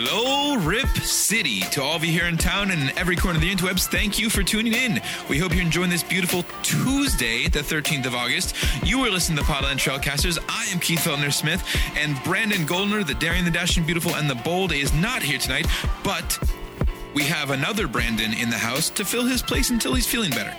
[0.00, 1.58] Hello, Rip City.
[1.72, 4.16] To all of you here in town and in every corner of the interwebs, thank
[4.16, 5.00] you for tuning in.
[5.28, 8.54] We hope you're enjoying this beautiful Tuesday, the 13th of August.
[8.84, 10.38] You are listening to Podland Trailcasters.
[10.48, 11.64] I am Keith Feltner Smith,
[11.96, 15.66] and Brandon Goldner, the daring, the dashing, beautiful, and the bold, is not here tonight,
[16.04, 16.38] but
[17.12, 20.54] we have another Brandon in the house to fill his place until he's feeling better.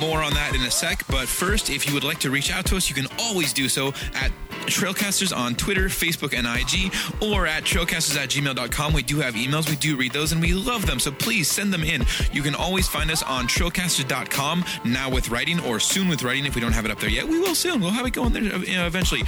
[0.00, 2.66] More on that in a sec, but first, if you would like to reach out
[2.66, 4.32] to us, you can always do so at
[4.66, 8.92] Trailcasters on Twitter, Facebook, and IG, or at trailcasters at gmail.com.
[8.92, 11.72] We do have emails, we do read those, and we love them, so please send
[11.72, 12.04] them in.
[12.32, 16.54] You can always find us on trailcasters.com now with writing, or soon with writing if
[16.54, 17.26] we don't have it up there yet.
[17.26, 17.80] We will soon.
[17.80, 19.22] We'll have it going there uh, eventually.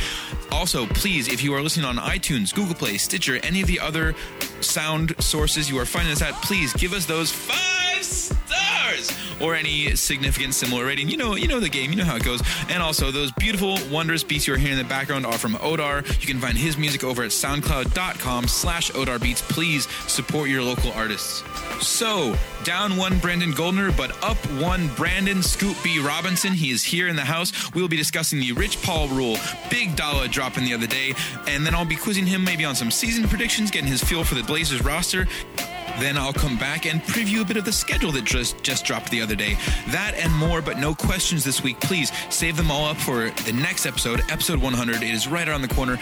[0.53, 4.15] Also, please, if you are listening on iTunes, Google Play, Stitcher, any of the other
[4.61, 7.74] sound sources you are finding us at, please give us those five
[9.41, 11.09] or any significant similar rating.
[11.09, 11.91] You know, you know the game.
[11.91, 12.43] You know how it goes.
[12.69, 16.05] And also, those beautiful, wondrous beats you're hearing in the background are from Odar.
[16.21, 19.43] You can find his music over at soundcloud.com slash Odar Beats.
[19.43, 21.43] Please support your local artists.
[21.81, 26.01] So, down one Brandon Goldner, but up one Brandon Scoop B.
[26.01, 26.53] Robinson.
[26.53, 27.53] He is here in the house.
[27.75, 29.37] We will be discussing the Rich Paul rule.
[29.71, 31.15] Big dollar dropping the other day.
[31.47, 34.35] And then I'll be quizzing him maybe on some season predictions, getting his feel for
[34.35, 35.27] the Blazers roster.
[36.01, 39.11] Then I'll come back and preview a bit of the schedule that just just dropped
[39.11, 39.57] the other day.
[39.89, 41.81] That and more, but no questions this week.
[41.81, 44.97] Please save them all up for the next episode, episode 100.
[44.97, 45.99] It is right around the corner.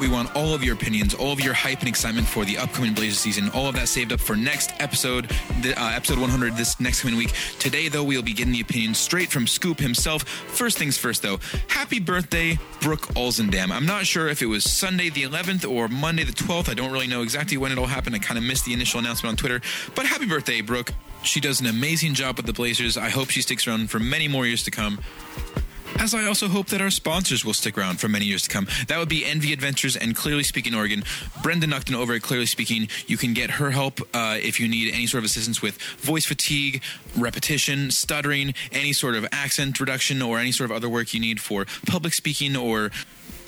[0.00, 2.94] We want all of your opinions, all of your hype and excitement for the upcoming
[2.94, 3.50] Blazers season.
[3.50, 7.18] All of that saved up for next episode, the, uh, episode 100 this next coming
[7.18, 7.34] week.
[7.58, 10.22] Today, though, we'll be getting the opinions straight from Scoop himself.
[10.22, 11.38] First things first, though.
[11.68, 13.70] Happy birthday, Brooke Olzendam.
[13.70, 16.70] I'm not sure if it was Sunday the 11th or Monday the 12th.
[16.70, 18.16] I don't really know exactly when it all happened.
[18.16, 19.60] I kind of missed the initial announcement on Twitter.
[19.94, 20.92] But happy birthday, Brooke.
[21.22, 22.96] She does an amazing job with the Blazers.
[22.96, 25.00] I hope she sticks around for many more years to come.
[25.98, 28.66] As I also hope that our sponsors will stick around for many years to come.
[28.88, 31.02] That would be Envy Adventures and Clearly Speaking Oregon.
[31.42, 32.88] Brenda Nuckton over at Clearly Speaking.
[33.06, 36.24] You can get her help uh, if you need any sort of assistance with voice
[36.24, 36.82] fatigue,
[37.14, 41.38] repetition, stuttering, any sort of accent reduction, or any sort of other work you need
[41.38, 42.90] for public speaking or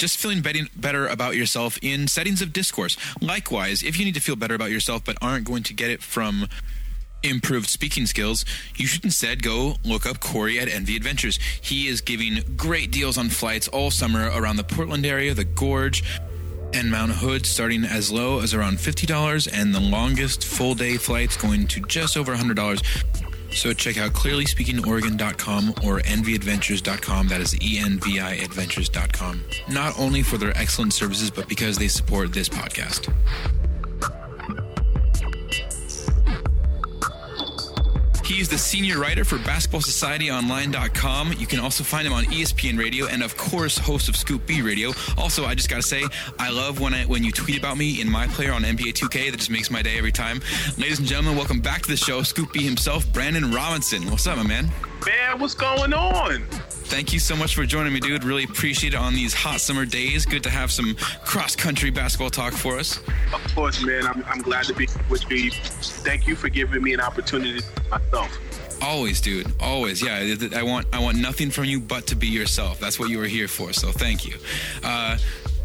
[0.03, 0.43] just feeling
[0.75, 2.97] better about yourself in settings of discourse.
[3.21, 6.03] Likewise, if you need to feel better about yourself but aren't going to get it
[6.03, 6.49] from
[7.23, 11.39] improved speaking skills, you should instead go look up Corey at Envy Adventures.
[11.61, 16.03] He is giving great deals on flights all summer around the Portland area, the Gorge,
[16.75, 21.37] and Mount Hood, starting as low as around $50, and the longest full day flights
[21.37, 23.32] going to just over $100.
[23.53, 27.29] So check out clearlyspeakingoregon.com or envyadventures.com.
[27.29, 29.45] That is E-N-V-I adventures.com.
[29.69, 33.13] Not only for their excellent services, but because they support this podcast.
[38.33, 41.35] He's the senior writer for BasketballSocietyOnline.com.
[41.39, 44.63] You can also find him on ESPN Radio and, of course, host of Scoop B
[44.63, 44.95] Radio.
[45.19, 46.03] Also, I just got to say,
[46.39, 49.31] I love when I, when you tweet about me in my player on NBA 2K.
[49.31, 50.41] That just makes my day every time.
[50.79, 52.23] Ladies and gentlemen, welcome back to the show.
[52.23, 54.11] Scoop B himself, Brandon Robinson.
[54.11, 54.71] What's up, my man?
[55.05, 56.47] Man, what's going on?
[56.85, 58.25] Thank you so much for joining me, dude.
[58.25, 60.27] Really appreciate it on these hot summer days.
[60.27, 60.95] Good to have some
[61.25, 62.99] cross country basketball talk for us.
[63.33, 64.07] Of course, man.
[64.07, 65.51] I'm, I'm glad to be with you.
[65.51, 67.61] Thank you for giving me an opportunity
[67.91, 68.39] myself.
[68.83, 69.47] Always, dude.
[69.61, 70.03] Always.
[70.03, 70.35] Yeah.
[70.57, 72.81] I want I want nothing from you but to be yourself.
[72.81, 73.73] That's what you were here for.
[73.73, 74.35] So thank you.
[74.83, 75.19] Uh,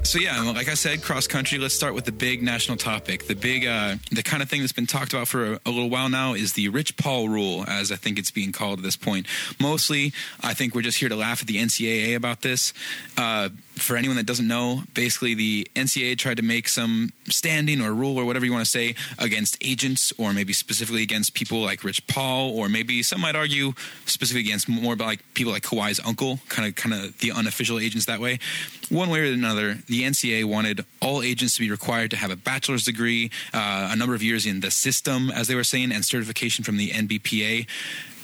[0.08, 1.58] so yeah, like I said, cross country.
[1.58, 3.28] Let's start with the big national topic.
[3.28, 5.90] The big, uh, the kind of thing that's been talked about for a, a, little
[5.90, 8.96] while now is the Rich Paul rule, as I think it's being called at this
[8.96, 9.28] point.
[9.60, 12.74] Mostly, I think we're just here to laugh at the NCAA about this.
[13.18, 17.94] Uh, for anyone that doesn't know, basically the NCAA tried to make some standing or
[17.94, 21.84] rule or whatever you want to say against agents, or maybe specifically against people like
[21.84, 23.74] Rich Paul, or maybe some might argue
[24.06, 27.80] specifically against more about like people like Kawhi's uncle, kind of kind of the unofficial
[27.80, 28.40] agents that way.
[28.90, 32.36] One way or another, the NCAA wanted all agents to be required to have a
[32.36, 36.06] bachelor's degree, uh, a number of years in the system, as they were saying, and
[36.06, 37.68] certification from the NBPA.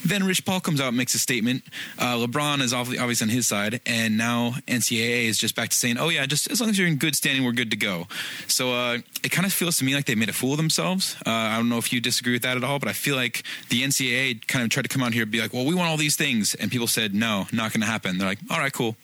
[0.06, 1.64] Then Rich Paul comes out and makes a statement.
[1.98, 5.98] Uh, LeBron is obviously on his side, and now NCAA is just back to saying,
[5.98, 8.08] "Oh yeah, just as long as you're in good standing, we're good to go."
[8.48, 11.16] So uh, it kind of feels to me like they made a fool of themselves.
[11.26, 13.44] Uh, I don't know if you disagree with that at all, but I feel like
[13.70, 15.90] the NCAA kind of tried to come out here and be like, "Well, we want
[15.90, 18.74] all these things," and people said, "No, not going to happen." They're like, "All right,
[18.74, 18.98] cool.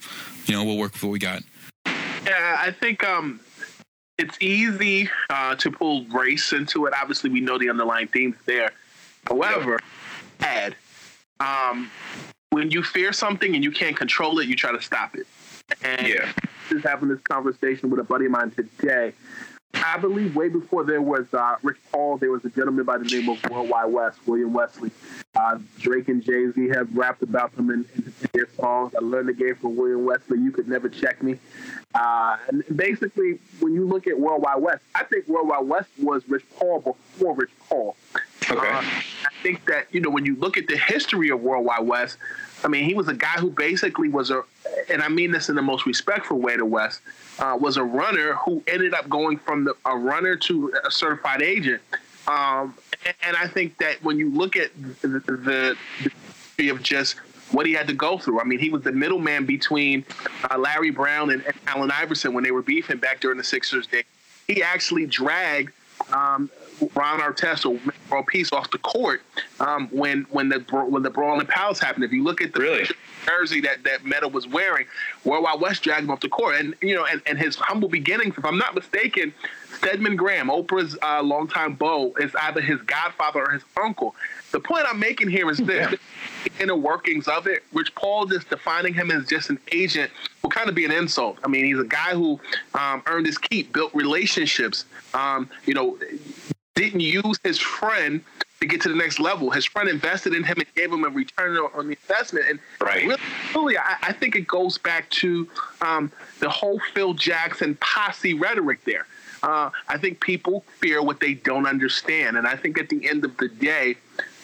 [0.46, 1.44] You know, we'll work with what we got."
[1.86, 3.40] Yeah, I think um,
[4.18, 6.94] it's easy uh, to pull race into it.
[7.00, 8.72] Obviously, we know the underlying themes there.
[9.28, 9.80] However,
[10.42, 10.76] add
[11.40, 11.90] um,
[12.52, 15.28] when you fear something and you can't control it, you try to stop it.
[15.84, 16.32] And yeah.
[16.70, 19.14] just having this conversation with a buddy of mine today.
[19.76, 23.06] I believe way before there was uh, Rich Paul, there was a gentleman by the
[23.06, 24.90] name of World Wide Wes, William Wesley.
[25.36, 28.96] Uh, Drake and Jay Z have rapped about them in, in, their songs.
[28.96, 30.40] I learned the game from William Wesley.
[30.40, 31.38] You could never check me.
[31.94, 35.86] Uh, and basically, when you look at World Wide Wes, I think World Wide Wes
[36.00, 37.96] was Rich Paul before Rich Paul.
[38.52, 38.68] Okay.
[38.68, 41.82] Uh, I think that you know when you look at the history of World Wide
[41.82, 42.18] Wes,
[42.64, 44.44] I mean he was a guy who basically was a,
[44.90, 47.02] and I mean this in the most respectful way to Wes,
[47.40, 51.42] uh, was a runner who ended up going from the, a runner to a certified
[51.42, 51.82] agent.
[52.28, 52.76] Um,
[53.06, 54.70] and, and, I think that when you look at
[55.02, 55.78] the, the,
[56.58, 57.16] the of just
[57.52, 58.40] what he had to go through.
[58.40, 60.06] I mean, he was the middleman between
[60.50, 63.88] uh, Larry Brown and, and Allen Iverson when they were beefing back during the Sixers
[63.88, 64.04] day.
[64.48, 65.72] He actually dragged
[66.14, 66.50] um,
[66.96, 67.80] Ron Artest or
[68.10, 69.22] World Peace off the court
[69.60, 70.60] um, when when the
[70.90, 72.04] when the brawl in the Palace happened.
[72.04, 72.88] If you look at the really?
[73.26, 74.86] jersey that that Metta was wearing,
[75.24, 77.90] World Wide Wes dragged him off the court, and you know, and, and his humble
[77.90, 78.38] beginnings.
[78.38, 79.34] If I'm not mistaken,
[79.78, 84.16] Stedman Graham, Oprah's uh, longtime beau, is either his godfather or his uncle.
[84.52, 86.64] The point I'm making here is this: yeah.
[86.64, 87.64] inner workings of it.
[87.74, 90.12] Rich Paul just defining him as just an agent
[90.42, 91.38] will kind of be an insult.
[91.44, 92.40] I mean, he's a guy who
[92.74, 94.86] um, earned his keep, built relationships.
[95.14, 95.98] Um, you know,
[96.80, 98.22] didn't use his friend
[98.62, 99.50] to get to the next level.
[99.52, 102.46] His friend invested in him and gave him a return on the investment.
[102.50, 103.04] And right.
[103.06, 103.22] really,
[103.54, 105.48] really I, I, think it goes back to
[105.82, 109.08] um, the whole Phil Jackson posse rhetoric there.
[109.44, 112.38] Uh, I think people fear what they don't understand.
[112.38, 113.96] And I think at the end of the day,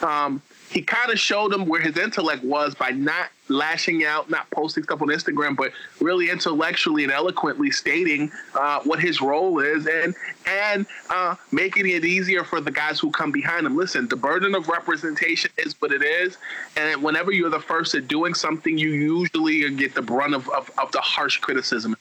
[0.01, 4.49] um, he kind of showed them where his intellect was by not lashing out, not
[4.51, 9.87] posting stuff on Instagram, but really intellectually and eloquently stating uh, what his role is
[9.87, 10.15] and
[10.47, 13.75] and uh, making it easier for the guys who come behind him.
[13.75, 16.37] Listen, the burden of representation is what it is,
[16.75, 20.71] and whenever you're the first at doing something, you usually get the brunt of, of,
[20.77, 21.95] of the harsh criticism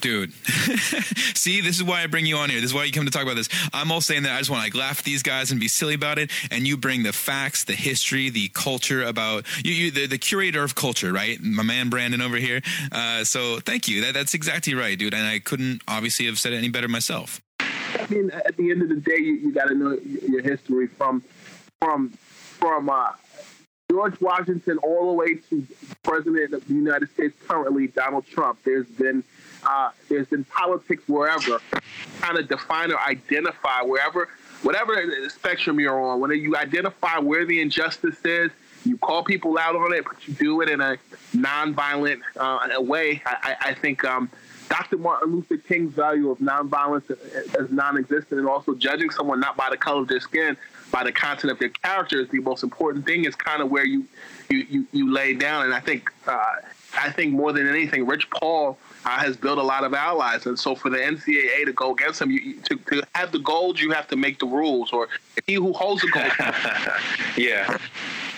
[0.00, 0.32] Dude,
[1.34, 2.60] see, this is why I bring you on here.
[2.60, 3.48] This is why you come to talk about this.
[3.72, 5.68] I'm all saying that I just want to like laugh at these guys and be
[5.68, 9.72] silly about it, and you bring the facts, the history, the culture about you.
[9.72, 11.40] you the, the curator of culture, right?
[11.40, 12.60] My man Brandon over here.
[12.90, 14.02] Uh, so thank you.
[14.02, 15.14] That, that's exactly right, dude.
[15.14, 17.40] And I couldn't obviously have said it any better myself.
[17.60, 19.96] I mean, at the end of the day, you, you got to know
[20.28, 21.22] your history from
[21.80, 23.12] from from uh,
[23.90, 25.66] George Washington all the way to
[26.02, 28.58] President of the United States currently, Donald Trump.
[28.64, 29.22] There's been
[29.64, 31.60] uh, there's been politics wherever,
[32.20, 34.28] kind of define or identify wherever,
[34.62, 36.20] whatever spectrum you're on.
[36.20, 38.50] When you identify where the injustice is,
[38.84, 40.96] you call people out on it, but you do it in a
[41.34, 43.22] nonviolent uh, way.
[43.24, 44.28] I, I think um,
[44.68, 44.96] Dr.
[44.96, 47.10] Martin Luther King's value of nonviolence
[47.54, 50.56] as non-existent, and also judging someone not by the color of their skin,
[50.90, 53.24] by the content of their character is the most important thing.
[53.24, 54.06] Is kind of where you
[54.48, 56.56] you you, you lay down, and I think uh,
[56.98, 60.58] I think more than anything, Rich Paul uh, has built a lot of allies, and
[60.58, 63.90] so for the NCAA to go against him, you, to, to have the gold, you
[63.90, 65.08] have to make the rules, or
[65.46, 66.32] he who holds the gold.
[67.36, 67.66] yeah,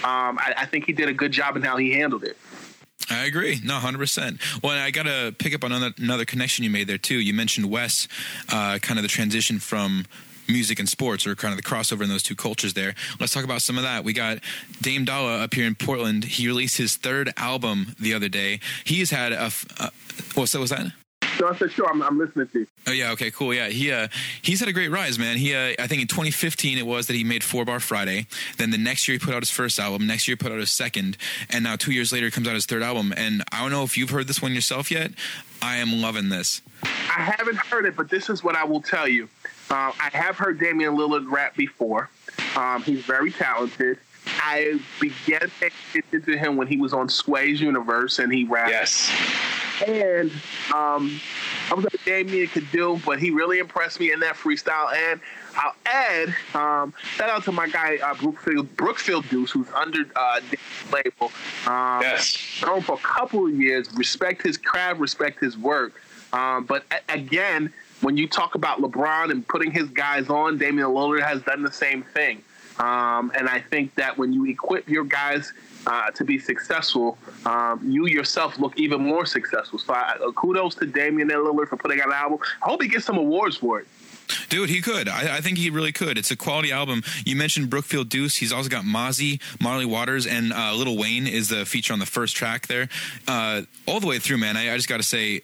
[0.05, 2.37] um, I, I think he did a good job in how he handled it.
[3.11, 3.61] I agree.
[3.63, 4.41] No, hundred percent.
[4.63, 7.19] Well, I got to pick up on another, another connection you made there too.
[7.19, 8.09] You mentioned Wes,
[8.51, 10.07] uh, kind of the transition from
[10.49, 12.95] music and sports or kind of the crossover in those two cultures there.
[13.21, 14.05] Let's talk about some of that.
[14.05, 14.39] We got
[14.83, 16.25] Dame Dollar up here in Portland.
[16.25, 18.61] He released his third album the other day.
[18.85, 19.51] He's had a,
[20.35, 20.93] What's what was that?
[21.39, 22.67] So I said, sure, I'm, I'm, listening to you.
[22.87, 23.53] Oh yeah, okay, cool.
[23.53, 24.07] Yeah, he uh,
[24.41, 25.37] he's had a great rise, man.
[25.37, 28.27] He uh, I think in 2015 it was that he made Four Bar Friday.
[28.59, 30.07] Then the next year he put out his first album.
[30.07, 31.17] Next year he put out his second,
[31.51, 33.13] and now two years later comes out his third album.
[33.17, 35.11] And I don't know if you've heard this one yourself yet.
[35.61, 36.63] I am loving this.
[36.85, 39.29] I haven't heard it, but this is what I will tell you.
[39.71, 42.11] Uh, I have heard Damian Lillard rap before.
[42.57, 43.99] Um, he's very talented.
[44.27, 48.71] I began attention to him when he was on Sway's Universe and he rapped.
[48.71, 49.11] Yes.
[49.87, 50.31] And
[50.73, 51.21] um,
[51.71, 54.95] I was like, Damian could do, but he really impressed me in that freestyle.
[54.95, 55.21] And
[55.57, 60.41] I'll add, um, shout out to my guy uh, Brookfield, Brookfield Deuce, who's under uh,
[60.93, 61.33] label.
[61.67, 62.63] Um, yes.
[62.65, 63.93] Known for a couple of years.
[63.95, 66.01] Respect his craft, respect his work.
[66.33, 70.89] Um, but a- again, when you talk about LeBron and putting his guys on, Damian
[70.89, 72.43] Lillard has done the same thing.
[72.79, 75.53] Um, and I think that when you equip your guys
[75.87, 79.79] uh, to be successful, um, you yourself look even more successful.
[79.79, 82.39] So I, uh, kudos to Damian Lillard for putting out an album.
[82.63, 83.87] I hope he gets some awards for it.
[84.49, 85.09] Dude, he could.
[85.09, 86.17] I, I, think he really could.
[86.17, 87.03] It's a quality album.
[87.25, 88.37] You mentioned Brookfield Deuce.
[88.37, 92.07] He's also got Mozzy, Marley Waters, and uh, Lil Wayne is the feature on the
[92.07, 92.89] first track there.
[93.29, 94.57] Uh, all the way through, man.
[94.57, 95.43] I, I just got to say,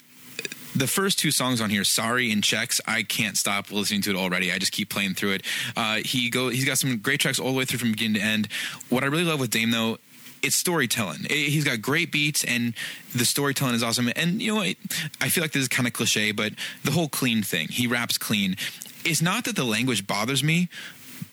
[0.75, 4.17] the first two songs on here, "Sorry" and "Checks," I can't stop listening to it
[4.17, 4.53] already.
[4.53, 5.43] I just keep playing through it.
[5.77, 8.27] Uh, he go, he's got some great tracks all the way through from beginning to
[8.27, 8.49] end.
[8.89, 9.99] What I really love with Dame though
[10.43, 11.27] it's storytelling.
[11.29, 12.75] He's got great beats, and
[13.15, 14.11] the storytelling is awesome.
[14.17, 14.77] And you know, what?
[15.21, 16.53] I feel like this is kind of cliche, but
[16.85, 17.69] the whole clean thing.
[17.69, 18.57] He raps clean.
[19.05, 20.69] It's not that the language bothers me,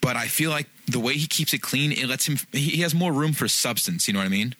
[0.02, 2.38] but I feel like the way he keeps it clean, it lets him.
[2.52, 4.08] He has more room for substance.
[4.08, 4.56] You know what I mean?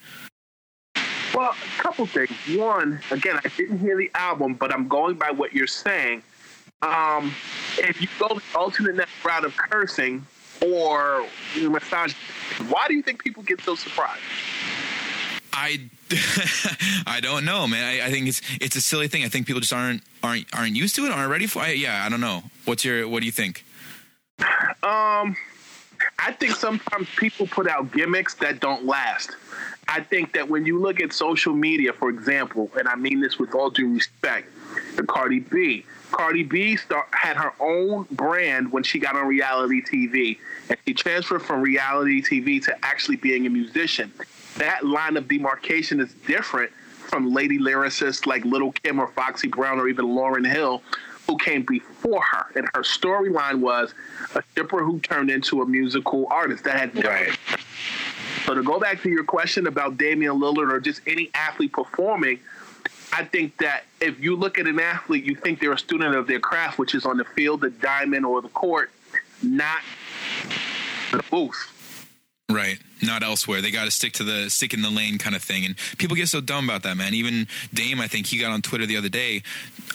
[1.38, 2.32] Well, a couple things.
[2.58, 6.24] One, again, I didn't hear the album, but I'm going by what you're saying.
[6.82, 7.32] Um,
[7.78, 10.26] if you go the alternate route of cursing
[10.66, 12.14] or you massage,
[12.70, 14.20] why do you think people get so surprised?
[15.54, 15.92] I
[17.06, 17.84] I don't know, man.
[17.84, 19.24] I, I, think it's it's a silly thing.
[19.24, 21.78] I think people just aren't aren't aren't used to it, aren't ready for it.
[21.78, 22.42] Yeah, I don't know.
[22.66, 23.64] What's your what do you think?
[24.40, 25.36] Um,
[26.18, 29.36] I think sometimes people put out gimmicks that don't last.
[29.88, 33.40] I think that when you look at social media, for example, and I mean this
[33.40, 34.50] with all due respect,
[34.96, 35.86] the Cardi B.
[36.12, 40.38] Cardi B start, had her own brand when she got on reality TV,
[40.70, 44.12] and she transferred from reality TV to actually being a musician.
[44.58, 49.80] That line of demarcation is different from lady lyricists like Little Kim or Foxy Brown
[49.80, 50.82] or even Lauryn Hill,
[51.28, 52.46] who came before her.
[52.56, 53.94] And her storyline was
[54.36, 56.64] a stripper who turned into a musical artist.
[56.64, 57.38] That had right.
[58.46, 62.40] So to go back to your question about Damian Lillard or just any athlete performing,
[63.14, 66.28] I think that if you look at an athlete, you think they're a student of
[66.28, 68.92] their craft, which is on the field, the diamond, or the court,
[69.42, 69.82] not
[71.12, 71.74] the booth.
[72.50, 73.62] Right not elsewhere.
[73.62, 75.66] They got to stick to the stick in the lane kind of thing.
[75.66, 77.14] And people get so dumb about that, man.
[77.14, 79.44] Even Dame, I think he got on Twitter the other day,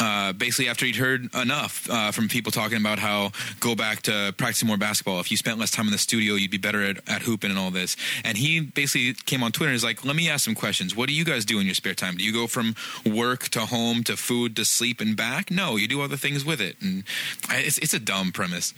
[0.03, 3.31] uh, basically after he'd heard enough uh, from people talking about how
[3.61, 5.21] go back to practicing more basketball.
[5.21, 7.59] If you spent less time in the studio, you'd be better at, at hooping and
[7.59, 7.97] all this.
[8.25, 10.97] And he basically came on Twitter and was like, "Let me ask some questions.
[10.97, 12.17] What do you guys do in your spare time?
[12.17, 12.75] Do you go from
[13.07, 15.51] work to home to food to sleep and back?
[15.53, 16.77] No, you do other things with it.
[16.81, 17.05] And
[17.51, 18.75] it's it's a dumb premise.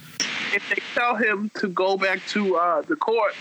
[0.52, 3.35] If they tell him to go back to uh, the court.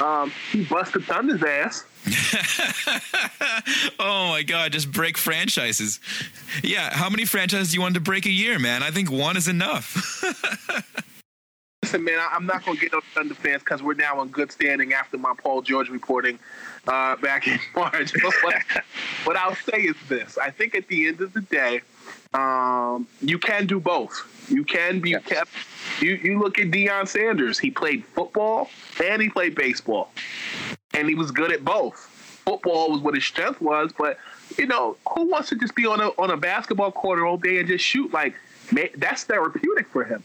[0.00, 1.84] Um, he busted Thunder's ass.
[3.98, 6.00] oh my god, just break franchises.
[6.62, 8.82] Yeah, how many franchises do you want to break a year, man?
[8.82, 10.22] I think one is enough.
[11.82, 14.52] Listen, man, I'm not going to get no Thunder fans because we're now in good
[14.52, 16.38] standing after my Paul George reporting
[16.86, 18.12] uh, back in March.
[18.22, 18.54] what,
[19.24, 21.80] what I'll say is this I think at the end of the day,
[22.32, 24.46] um, you can do both.
[24.48, 25.24] You can be yes.
[25.24, 25.50] kept.
[26.00, 27.58] You you look at Deion Sanders.
[27.58, 28.68] He played football
[29.02, 30.12] and he played baseball,
[30.94, 31.96] and he was good at both.
[32.44, 34.18] Football was what his strength was, but
[34.58, 37.58] you know who wants to just be on a on a basketball court all day
[37.58, 38.12] and just shoot?
[38.12, 38.34] Like
[38.96, 40.22] that's therapeutic for him.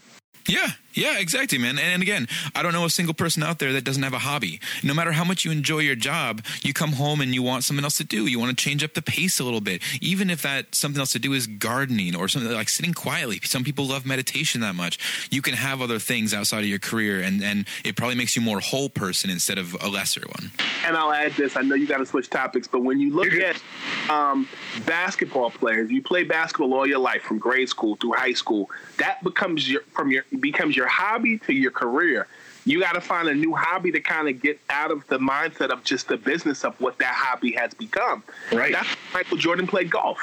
[0.48, 1.78] Yeah, yeah, exactly, man.
[1.78, 4.18] And, and, again, I don't know a single person out there that doesn't have a
[4.18, 4.60] hobby.
[4.82, 7.84] No matter how much you enjoy your job, you come home and you want something
[7.84, 8.26] else to do.
[8.26, 11.12] You want to change up the pace a little bit, even if that something else
[11.12, 13.40] to do is gardening or something like sitting quietly.
[13.44, 14.98] Some people love meditation that much.
[15.30, 18.40] You can have other things outside of your career, and and it probably makes you
[18.40, 20.50] more whole person instead of a lesser one.
[20.86, 23.32] And I'll add this: I know you got to switch topics, but when you look
[23.32, 23.60] at
[24.08, 24.48] um,
[24.86, 28.70] basketball players, you play basketball all your life from grade school through high school.
[28.98, 32.26] That becomes your from your becomes your hobby to your career.
[32.64, 35.70] You got to find a new hobby to kind of get out of the mindset
[35.70, 38.24] of just the business of what that hobby has become.
[38.52, 38.72] Right.
[38.72, 40.18] That's Michael Jordan played golf.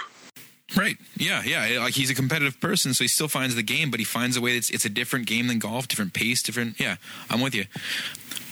[0.75, 0.97] Right.
[1.15, 1.41] Yeah.
[1.45, 1.79] Yeah.
[1.79, 4.41] Like he's a competitive person, so he still finds the game, but he finds a
[4.41, 6.79] way that's it's a different game than golf, different pace, different.
[6.79, 6.97] Yeah.
[7.29, 7.65] I'm with you.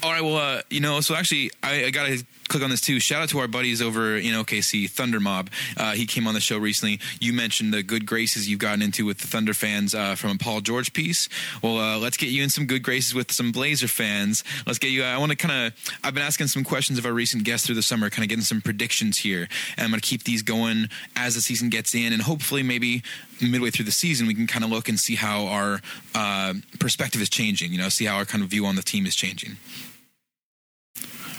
[0.04, 0.24] All right.
[0.24, 3.00] Well, uh, you know, so actually, I, I got to click on this too.
[3.00, 5.50] Shout out to our buddies over in OKC, Thunder Mob.
[5.78, 7.00] Uh, he came on the show recently.
[7.22, 10.38] You mentioned the good graces you've gotten into with the Thunder fans uh, from a
[10.38, 11.30] Paul George piece.
[11.64, 14.44] Well, uh, let's get you in some good graces with some Blazer fans.
[14.68, 15.04] Let's get you.
[15.04, 15.96] I want to kind of.
[16.04, 18.44] I've been asking some questions of our recent guests through the summer, kind of getting
[18.44, 22.12] some predictions here, and I'm going to keep these going as the season gets in,
[22.12, 23.02] and hopefully maybe
[23.42, 25.82] midway through the season we can kind of look and see how our
[26.14, 27.72] uh, perspective is changing.
[27.72, 29.56] You know, see how our kind of view on the team is changing.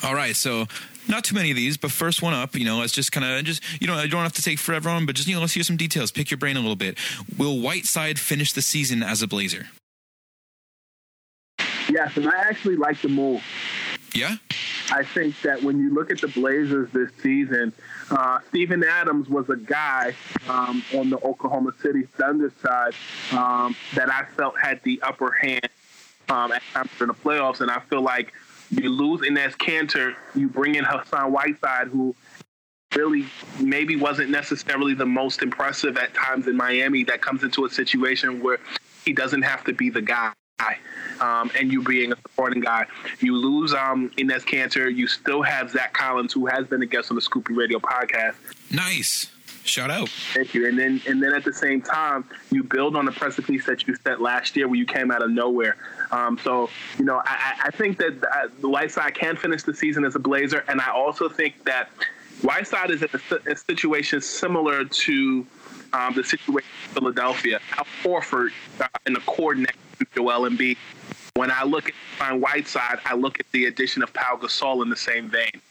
[0.03, 0.67] All right, so
[1.09, 3.45] not too many of these, but first one up, you know, let's just kind of
[3.45, 5.53] just you know, I don't have to take forever on, but just you know, let's
[5.53, 6.11] hear some details.
[6.11, 6.99] Pick your brain a little bit.
[7.39, 9.69] Will Whiteside finish the season as a Blazer?
[11.89, 13.43] Yes, and I actually like the move.
[14.15, 14.37] Yeah.
[14.91, 17.73] I think that when you look at the Blazers this season,
[18.11, 20.15] uh, Steven Adams was a guy
[20.49, 22.95] um, on the Oklahoma City Thunder side
[23.33, 25.69] um, that I felt had the upper hand
[26.29, 28.33] um, in the playoffs, and I feel like
[28.73, 32.15] you lose Enes Kanter, you bring in Hassan Whiteside, who
[32.95, 33.27] really
[33.61, 37.05] maybe wasn't necessarily the most impressive at times in Miami.
[37.05, 38.59] That comes into a situation where
[39.05, 40.33] he doesn't have to be the guy.
[41.21, 42.87] Um, and you being a supporting guy.
[43.21, 44.95] You lose um, Enes Kanter.
[44.95, 47.79] You still have Zach Collins, who has been a guest on the Scoop B Radio
[47.79, 48.35] podcast.
[48.71, 49.32] Nice.
[49.65, 50.09] Shout out.
[50.09, 50.67] Thank you.
[50.67, 53.95] And then and then at the same time, you build on the precipice that you
[53.97, 55.77] set last year, where you came out of nowhere.
[56.11, 60.05] Um, so you know, I, I think that uh, the Whiteside can finish the season
[60.05, 61.91] as a Blazer, and I also think that
[62.43, 63.09] Whiteside is in
[63.47, 65.47] a, situation similar to
[65.93, 67.61] um, the situation in Philadelphia.
[67.79, 68.51] Al Horford
[68.81, 70.77] uh, in the coordinate with Joel Embiid.
[71.35, 71.91] When I look
[72.21, 75.63] at Whiteside, I look at the addition of Pau Gasol in the same vein.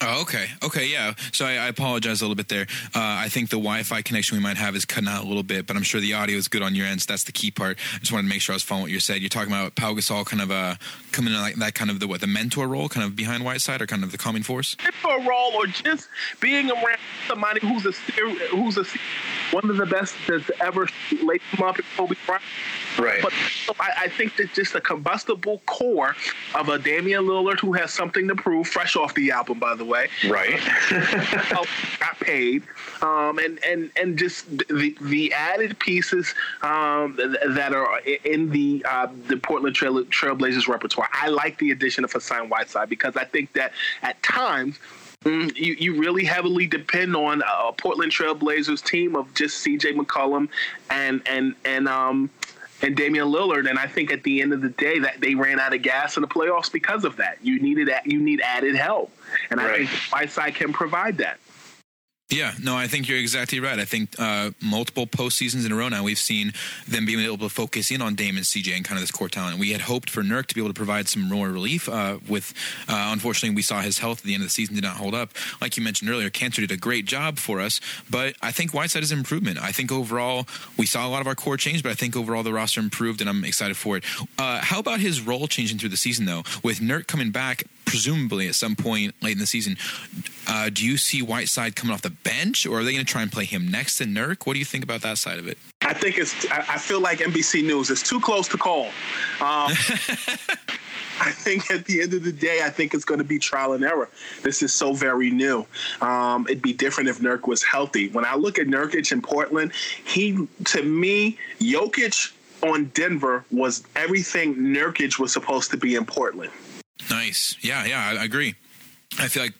[0.00, 0.46] Oh, okay.
[0.62, 1.14] Okay, yeah.
[1.32, 2.66] So I, I apologize a little bit there.
[2.94, 5.66] Uh, I think the Wi-Fi connection we might have is cutting out a little bit,
[5.66, 7.02] but I'm sure the audio is good on your end.
[7.02, 7.78] So that's the key part.
[7.94, 9.20] I just wanted to make sure I was following what you said.
[9.20, 10.76] You're talking about Pau Gasol kind of uh,
[11.10, 13.82] coming in like that kind of the what the mentor role, kind of behind Whiteside,
[13.82, 14.76] or kind of the calming force.
[14.82, 16.08] Mentor role, or just
[16.40, 17.92] being around somebody who's a
[18.50, 18.84] who's a
[19.50, 20.86] one of the best that's ever
[21.22, 22.42] laid them up in Kobe Bryant.
[22.98, 23.22] Right.
[23.22, 23.32] But
[23.80, 26.16] I, I think that just the combustible core
[26.54, 29.84] of a Damian Lillard who has something to prove, fresh off the album, by the
[29.84, 30.08] way.
[30.28, 30.58] Right.
[32.00, 32.64] got paid,
[33.02, 39.08] um, and and and just the the added pieces um, that are in the uh,
[39.28, 41.08] the Portland Trail, Trailblazers repertoire.
[41.12, 44.78] I like the addition of Hassan Whiteside because I think that at times.
[45.24, 49.94] Mm, you, you really heavily depend on a Portland Trailblazers team of just C.J.
[49.94, 50.48] McCollum
[50.90, 52.30] and and and um
[52.82, 53.68] and Damian Lillard.
[53.68, 56.16] And I think at the end of the day that they ran out of gas
[56.16, 57.38] in the playoffs because of that.
[57.42, 59.12] You needed you need added help,
[59.50, 59.82] and right.
[59.82, 61.38] I think Whiteside can provide that.
[62.30, 63.78] Yeah, no, I think you're exactly right.
[63.78, 66.52] I think uh, multiple postseasons in a row now, we've seen
[66.86, 69.58] them being able to focus in on Damon, CJ, and kind of this core talent.
[69.58, 71.88] We had hoped for Nurk to be able to provide some more relief.
[71.88, 72.52] Uh, with
[72.86, 75.14] uh, unfortunately, we saw his health at the end of the season did not hold
[75.14, 75.30] up.
[75.62, 77.80] Like you mentioned earlier, Kanter did a great job for us,
[78.10, 79.58] but I think Whiteside is an improvement.
[79.58, 82.42] I think overall we saw a lot of our core change, but I think overall
[82.42, 84.04] the roster improved, and I'm excited for it.
[84.38, 86.42] Uh, how about his role changing through the season though?
[86.62, 89.78] With Nurk coming back, presumably at some point late in the season,
[90.46, 93.22] uh, do you see Whiteside coming off the bench, or are they going to try
[93.22, 94.46] and play him next to Nurk?
[94.46, 95.58] What do you think about that side of it?
[95.82, 96.46] I think it's.
[96.50, 98.86] I feel like NBC News is too close to call.
[98.86, 98.92] Um,
[101.20, 103.72] I think at the end of the day, I think it's going to be trial
[103.72, 104.08] and error.
[104.42, 105.66] This is so very new.
[106.00, 108.08] Um, it'd be different if Nurk was healthy.
[108.10, 109.72] When I look at Nurkic in Portland,
[110.04, 112.32] he to me, Jokic
[112.62, 116.52] on Denver was everything Nurkic was supposed to be in Portland.
[117.10, 117.56] Nice.
[117.60, 118.54] Yeah, yeah, I, agree.
[119.18, 119.54] I feel like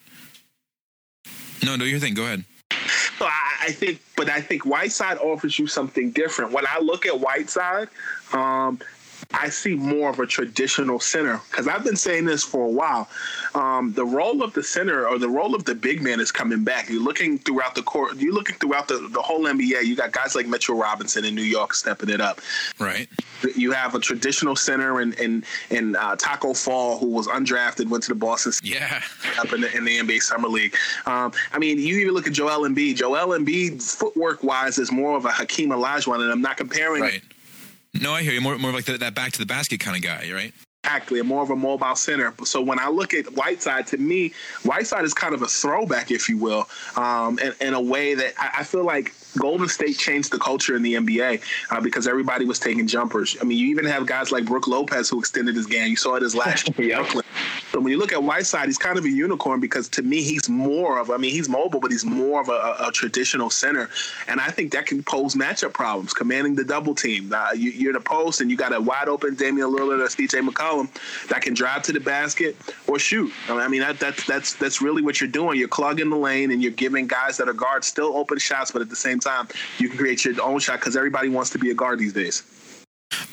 [1.64, 2.14] no, no, your thing.
[2.14, 2.44] Go ahead.
[3.18, 6.52] So I, I, think, but I think Whiteside offers you something different.
[6.52, 7.88] When I look at Whiteside,
[8.32, 8.78] um,
[9.34, 13.08] I see more of a traditional center because I've been saying this for a while.
[13.54, 16.64] Um, the role of the center or the role of the big man is coming
[16.64, 16.88] back.
[16.88, 18.16] You're looking throughout the court.
[18.16, 19.84] You're looking throughout the, the whole NBA.
[19.84, 22.40] You got guys like Mitchell Robinson in New York stepping it up.
[22.78, 23.06] Right.
[23.54, 28.04] You have a traditional center in in, in uh, Tacko Fall who was undrafted, went
[28.04, 28.52] to the Boston.
[28.62, 29.02] Yeah.
[29.38, 30.74] Up in the, in the NBA Summer League.
[31.04, 32.96] Um, I mean, you even look at Joel Embiid.
[32.96, 37.02] Joel Embiid, footwork wise, is more of a Hakeem Olajuwon, and I'm not comparing.
[37.02, 37.22] Right
[37.94, 38.40] no, I hear you.
[38.40, 40.52] More, more like the, that back to the basket kind of guy, right?
[40.84, 42.32] Exactly, more of a mobile center.
[42.44, 46.28] So when I look at Whiteside, to me, Whiteside is kind of a throwback, if
[46.28, 50.32] you will, um, in, in, a way that I, I, feel like Golden State changed
[50.32, 53.36] the culture in the NBA uh, because everybody was taking jumpers.
[53.40, 55.88] I mean, you even have guys like Brook Lopez who extended his game.
[55.88, 56.96] You saw it his last year.
[56.96, 57.24] Brooklyn.
[57.72, 60.48] So when you look at Whiteside, he's kind of a unicorn because to me, he's
[60.48, 63.90] more of, I mean, he's mobile, but he's more of a, a, a traditional center.
[64.26, 67.32] And I think that can pose matchup problems, commanding the double team.
[67.32, 70.08] Uh, you, are in a post and you got a wide open Damian Lillard or
[70.08, 70.88] CJ McCollum
[71.28, 73.30] that can drive to the basket or shoot.
[73.48, 75.58] I mean, that, that's, that's, that's really what you're doing.
[75.58, 78.80] You're clogging the lane and you're giving guys that are guards still open shots, but
[78.80, 81.70] at the same time, you can create your own shot because everybody wants to be
[81.70, 82.42] a guard these days.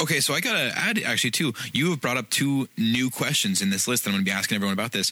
[0.01, 1.53] Okay, so I gotta add actually too.
[1.73, 4.55] You have brought up two new questions in this list that I'm to be asking
[4.55, 5.11] everyone about this.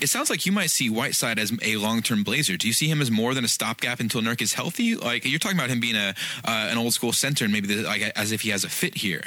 [0.00, 2.56] It sounds like you might see Whiteside as a long-term Blazer.
[2.56, 4.94] Do you see him as more than a stopgap until Nurk is healthy?
[4.94, 7.82] Like you're talking about him being a uh, an old school center, and maybe the,
[7.82, 9.22] like as if he has a fit here.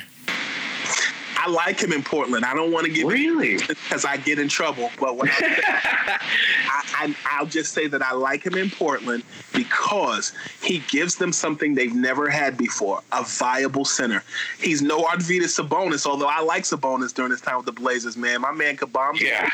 [1.42, 2.44] I like him in Portland.
[2.44, 4.92] I don't want to get really because I get in trouble.
[5.00, 9.24] But what I, I, will just say that I like him in Portland
[9.54, 14.22] because he gives them something they've never had before: a viable center.
[14.60, 18.18] He's no Arvydas Sabonis, although I like Sabonis during his time with the Blazers.
[18.18, 19.16] Man, my man could bomb.
[19.16, 19.50] Yeah.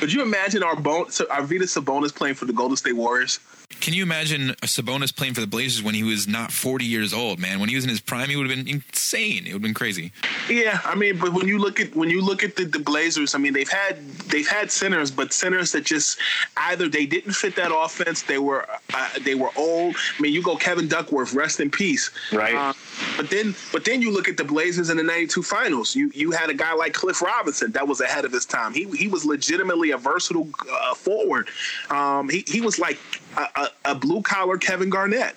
[0.00, 3.40] Could you imagine our bon- Arvydas Sabonis playing for the Golden State Warriors?
[3.80, 7.38] Can you imagine Sabonis playing for the Blazers when he was not 40 years old,
[7.38, 7.60] man?
[7.60, 9.38] When he was in his prime, he would have been insane.
[9.38, 10.12] It would have been crazy.
[10.48, 13.34] Yeah, I mean, but when you look at when you look at the, the Blazers,
[13.34, 16.18] I mean, they've had they've had centers, but centers that just
[16.56, 19.96] either they didn't fit that offense, they were uh, they were old.
[19.96, 22.10] I mean, you go Kevin Duckworth, rest in peace.
[22.32, 22.54] Right.
[22.54, 22.72] Uh,
[23.16, 25.94] but then but then you look at the Blazers in the 92 finals.
[25.96, 28.72] You you had a guy like Cliff Robinson that was ahead of his time.
[28.74, 31.48] He he was legitimately a versatile uh, forward.
[31.90, 32.98] Um, he he was like
[33.36, 35.36] a, a, a blue collar Kevin Garnett.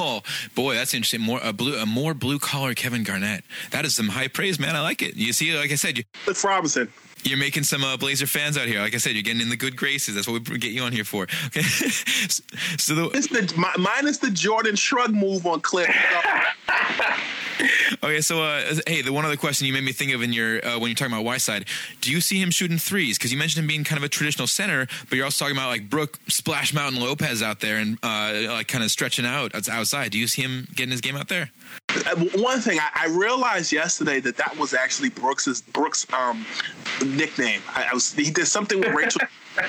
[0.00, 0.22] Oh
[0.54, 1.20] boy, that's interesting.
[1.20, 3.44] More a blue, a more blue collar Kevin Garnett.
[3.70, 4.74] That is some high praise, man.
[4.76, 5.16] I like it.
[5.16, 6.92] You see, like I said, you, Cliff Robinson.
[7.24, 8.80] you're making some uh, Blazer fans out here.
[8.80, 10.14] Like I said, you're getting in the good graces.
[10.14, 11.24] That's what we get you on here for.
[11.46, 11.62] Okay.
[11.62, 15.88] so the, It's the mi- minus the Jordan shrug move on Cliff.
[18.02, 20.64] Okay, so uh, hey, the one other question you made me think of in your
[20.64, 21.64] uh, when you're talking about Whiteside,
[22.00, 23.18] do you see him shooting threes?
[23.18, 25.68] Because you mentioned him being kind of a traditional center, but you're also talking about
[25.68, 30.10] like Brook Splash Mountain Lopez out there and uh, like kind of stretching out outside.
[30.10, 31.50] Do you see him getting his game out there?
[31.90, 36.44] Uh, One thing I, I realized yesterday that that was actually Brooks's Brooks' um,
[37.04, 37.62] nickname.
[37.74, 39.22] I, I was he did something with Rachel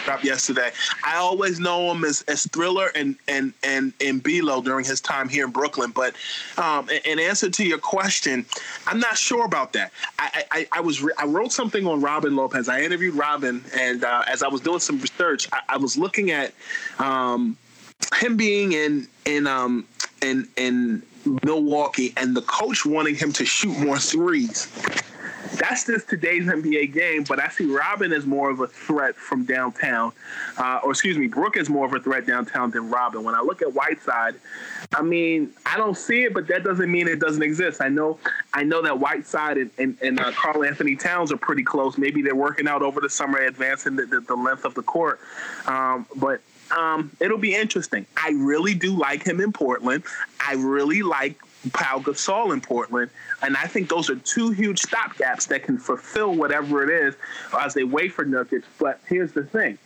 [0.07, 0.71] up yesterday.
[1.03, 5.29] I always know him as, as Thriller and and and and Bilo during his time
[5.29, 5.91] here in Brooklyn.
[5.91, 6.15] But
[6.57, 8.45] um, in, in answer to your question,
[8.87, 9.91] I'm not sure about that.
[10.17, 12.69] I I, I was re- I wrote something on Robin Lopez.
[12.69, 16.31] I interviewed Robin, and uh, as I was doing some research, I, I was looking
[16.31, 16.53] at.
[16.99, 17.57] Um,
[18.15, 19.85] him being in in um
[20.21, 21.03] in in
[21.43, 24.67] Milwaukee and the coach wanting him to shoot more threes.
[25.57, 29.45] That's just today's NBA game, but I see Robin as more of a threat from
[29.45, 30.11] downtown,
[30.57, 33.23] uh, or excuse me, Brook is more of a threat downtown than Robin.
[33.23, 34.35] When I look at Whiteside,
[34.93, 37.81] I mean, I don't see it, but that doesn't mean it doesn't exist.
[37.81, 38.19] I know,
[38.53, 41.97] I know that Whiteside and, and, and uh, Karl-Anthony Towns are pretty close.
[41.97, 45.19] Maybe they're working out over the summer, advancing the, the, the length of the court,
[45.67, 46.41] um, but
[46.77, 48.05] um, it'll be interesting.
[48.15, 50.03] I really do like him in Portland.
[50.39, 51.35] I really like
[51.73, 56.33] Pau Gasol in Portland, and I think those are two huge stopgaps that can fulfill
[56.35, 57.15] whatever it is
[57.59, 58.63] as they wait for Nurkic.
[58.79, 59.77] But here's the thing.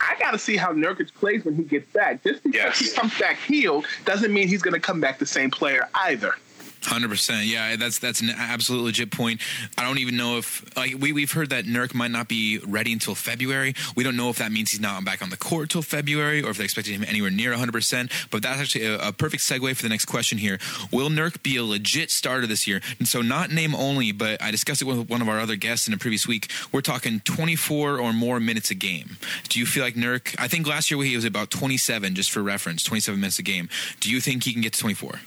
[0.00, 2.24] I got to see how Nurkic plays when he gets back.
[2.24, 2.78] Just because Yes.
[2.80, 6.34] he comes back healed doesn't mean he's going to come back the same player either.
[6.84, 7.76] Hundred percent, yeah.
[7.76, 9.40] That's that's an absolute legit point.
[9.78, 12.92] I don't even know if like we we've heard that Nurk might not be ready
[12.92, 13.74] until February.
[13.94, 16.50] We don't know if that means he's not back on the court till February, or
[16.50, 18.10] if they expected him anywhere near hundred percent.
[18.30, 20.58] But that's actually a, a perfect segue for the next question here.
[20.90, 22.80] Will Nurk be a legit starter this year?
[22.98, 25.86] And so not name only, but I discussed it with one of our other guests
[25.86, 26.50] in a previous week.
[26.72, 29.18] We're talking twenty four or more minutes a game.
[29.48, 30.34] Do you feel like Nurk?
[30.38, 33.38] I think last year he was about twenty seven, just for reference, twenty seven minutes
[33.38, 33.68] a game.
[34.00, 35.20] Do you think he can get to twenty four?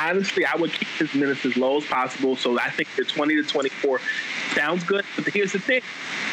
[0.00, 2.36] Honestly, I would keep his minutes as low as possible.
[2.36, 4.00] So I think the 20 to 24
[4.54, 5.04] sounds good.
[5.16, 5.82] But here's the thing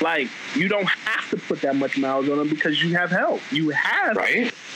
[0.02, 3.42] like, you don't have to put that much miles on him because you have help.
[3.52, 4.16] You have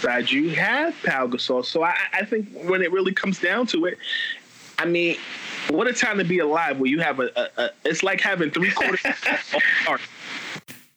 [0.04, 0.30] Right.
[0.30, 1.66] You have Pau Gasol.
[1.66, 3.98] So I, I think when it really comes down to it,
[4.78, 5.18] I mean,
[5.70, 8.50] what a time to be alive where you have a, a, a it's like having
[8.50, 9.02] three quarters.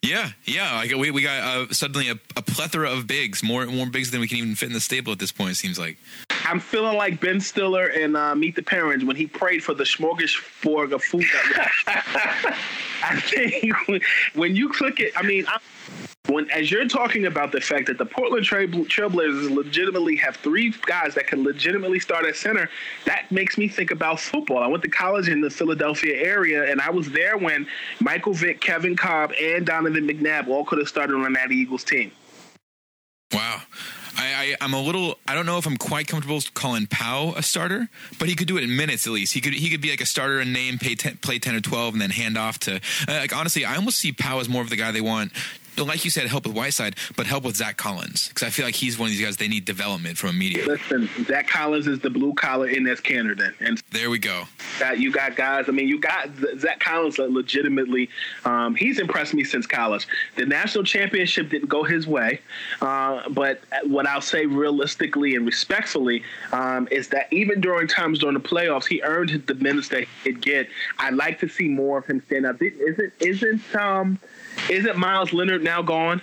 [0.04, 0.76] Yeah, yeah.
[0.76, 4.20] Like we, we got uh, suddenly a, a plethora of bigs, more more bigs than
[4.20, 5.52] we can even fit in the stable at this point.
[5.52, 5.96] It seems like.
[6.46, 9.84] I'm feeling like Ben Stiller in uh, Meet the Parents when he prayed for the
[9.84, 11.24] smorgasbord of food.
[11.86, 13.74] I think
[14.34, 15.58] when, you click it, I mean, I,
[16.28, 20.74] when as you're talking about the fact that the Portland Trail, Trailblazers legitimately have three
[20.86, 22.70] guys that can legitimately start at center,
[23.04, 24.58] that makes me think about football.
[24.58, 27.66] I went to college in the Philadelphia area, and I was there when
[28.00, 32.10] Michael Vick, Kevin Kolb, and Donovan McNabb all could have started on that Eagles team.
[33.32, 33.62] Wow.
[34.16, 37.42] I, I I'm a little I don't know if I'm quite comfortable calling Powell a
[37.42, 39.34] starter, but he could do it in minutes at least.
[39.34, 41.60] He could he could be like a starter in name, pay ten, play ten or
[41.60, 44.62] twelve, and then hand off to uh, like honestly, I almost see Powell as more
[44.62, 45.32] of the guy they want.
[45.76, 48.74] Like you said, help with Whiteside, but help with Zach Collins because I feel like
[48.74, 50.74] he's one of these guys they need development from immediately.
[50.76, 54.44] Listen, Zach Collins is the blue collar Inez Cannerton, and There we go.
[54.78, 55.64] got you got guys.
[55.68, 57.18] I mean, you got Zach Collins.
[57.18, 58.08] uh, Legitimately,
[58.44, 60.06] um, he's impressed me since college.
[60.36, 62.40] The national championship didn't go his way,
[62.80, 68.34] uh, but what I'll say realistically and respectfully um, is that even during times during
[68.34, 70.68] the playoffs, he earned the minutes that he could get.
[70.98, 72.60] I'd like to see more of him stand up.
[72.62, 74.18] Isn't isn't um
[74.70, 76.22] isn't Miles Leonard now gone?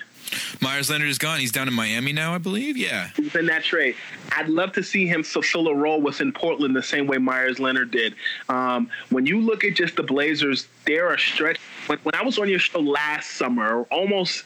[0.61, 1.39] Meyers Leonard is gone.
[1.39, 2.77] He's down in Miami now, I believe.
[2.77, 3.09] Yeah.
[3.17, 3.95] He's in that trade.
[4.31, 7.91] I'd love to see him fulfill a role within Portland the same way Meyers Leonard
[7.91, 8.15] did.
[8.47, 11.59] Um, when you look at just the Blazers, they're a stretch.
[11.87, 14.43] When, when I was on your show last summer, almost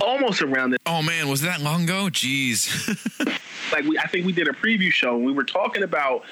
[0.00, 2.08] almost around it, Oh man, was that long ago?
[2.10, 2.68] Jeez.
[3.72, 6.24] like we, I think we did a preview show and we were talking about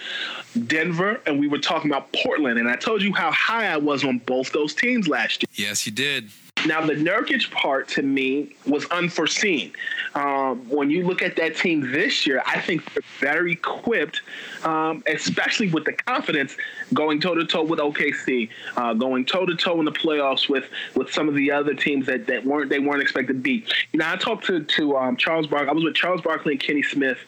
[0.66, 4.04] Denver and we were talking about Portland, and I told you how high I was
[4.04, 5.68] on both those teams last year.
[5.68, 6.30] yes, you did.
[6.66, 9.72] Now, the Nurkic part to me was unforeseen.
[10.14, 14.22] Um, when you look at that team this year, I think they're very equipped,
[14.64, 16.56] um, especially with the confidence
[16.92, 20.64] going toe to toe with OKC, uh, going toe to toe in the playoffs with
[20.94, 23.72] with some of the other teams that, that weren't they weren't expected to beat.
[23.92, 25.68] You know, I talked to to um, Charles Barkley.
[25.68, 27.18] I was with Charles Barkley and Kenny Smith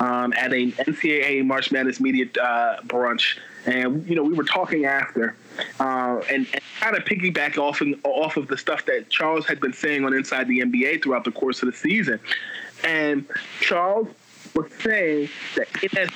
[0.00, 4.84] um, at a NCAA March Madness media uh, brunch, and you know we were talking
[4.84, 5.36] after,
[5.80, 9.60] uh, and, and kind of piggyback off and, off of the stuff that Charles had
[9.60, 12.20] been saying on Inside the NBA throughout the course of the season.
[12.84, 13.26] And
[13.60, 14.08] Charles
[14.54, 16.10] was saying that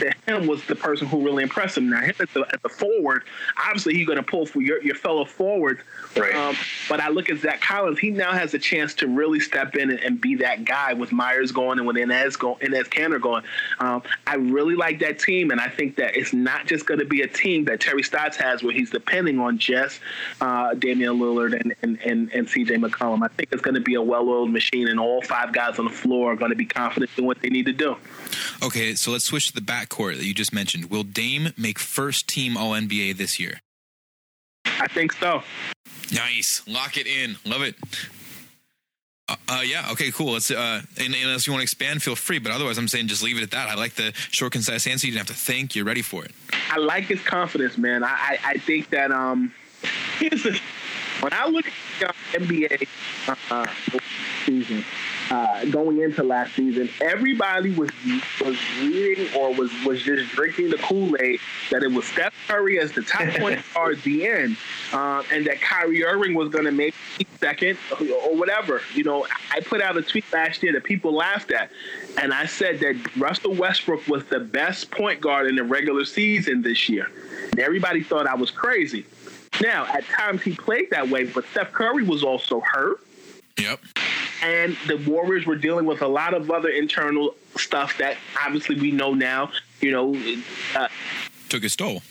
[0.00, 1.88] that him was the person who really impressed him.
[1.88, 3.24] Now him at the, at the forward,
[3.56, 5.80] obviously he's going to pull for your, your fellow forwards.
[6.16, 6.34] Right.
[6.34, 6.56] Um,
[6.88, 7.98] but I look at Zach Collins.
[7.98, 11.12] He now has a chance to really step in and, and be that guy with
[11.12, 13.44] Meyers going and with Enes going, Enes Kanter going.
[13.80, 17.06] Um, I really like that team, and I think that it's not just going to
[17.06, 20.00] be a team that Terry Stotts has where he's depending on just
[20.40, 23.24] uh, Damian Lillard and, and, and, and CJ McCollum.
[23.24, 25.90] I think it's going to be a well-oiled machine, and all five guys on the
[25.90, 27.96] floor are going to be confident in what they need to do.
[28.62, 30.90] Okay, so let's switch to the backcourt that you just mentioned.
[30.90, 33.60] Will Dame make first team All NBA this year?
[34.64, 35.42] I think so.
[36.12, 36.62] Nice.
[36.66, 37.36] Lock it in.
[37.44, 37.76] Love it.
[39.28, 39.88] Uh, uh, yeah.
[39.92, 40.10] Okay.
[40.10, 40.32] Cool.
[40.32, 40.50] Let's.
[40.50, 42.38] Uh, and, and unless you want to expand, feel free.
[42.38, 43.68] But otherwise, I'm saying just leave it at that.
[43.68, 45.06] I like the short, concise answer.
[45.06, 45.74] You didn't have to think.
[45.74, 46.32] You're ready for it.
[46.70, 48.04] I like his confidence, man.
[48.04, 49.52] I I, I think that um,
[50.18, 50.60] here's the
[51.20, 52.88] when I look at the NBA
[53.50, 53.66] uh,
[54.44, 54.84] season,
[55.30, 57.90] uh, going into last season, everybody was
[58.40, 62.78] was reading or was was just drinking the Kool Aid that it was Steph Curry
[62.78, 64.56] as the top point guard at the end,
[64.92, 66.94] uh, and that Kyrie Irving was going to make
[67.38, 68.80] second or whatever.
[68.94, 71.70] You know, I put out a tweet last year that people laughed at,
[72.20, 76.62] and I said that Russell Westbrook was the best point guard in the regular season
[76.62, 77.10] this year.
[77.50, 79.06] And everybody thought I was crazy.
[79.60, 83.00] Now, at times he played that way, but Steph Curry was also hurt.
[83.58, 83.80] Yep.
[84.42, 88.90] And the Warriors were dealing with a lot of other internal stuff that obviously we
[88.90, 89.52] know now.
[89.80, 90.40] You know,
[90.74, 90.88] uh,
[91.48, 92.02] took its toll.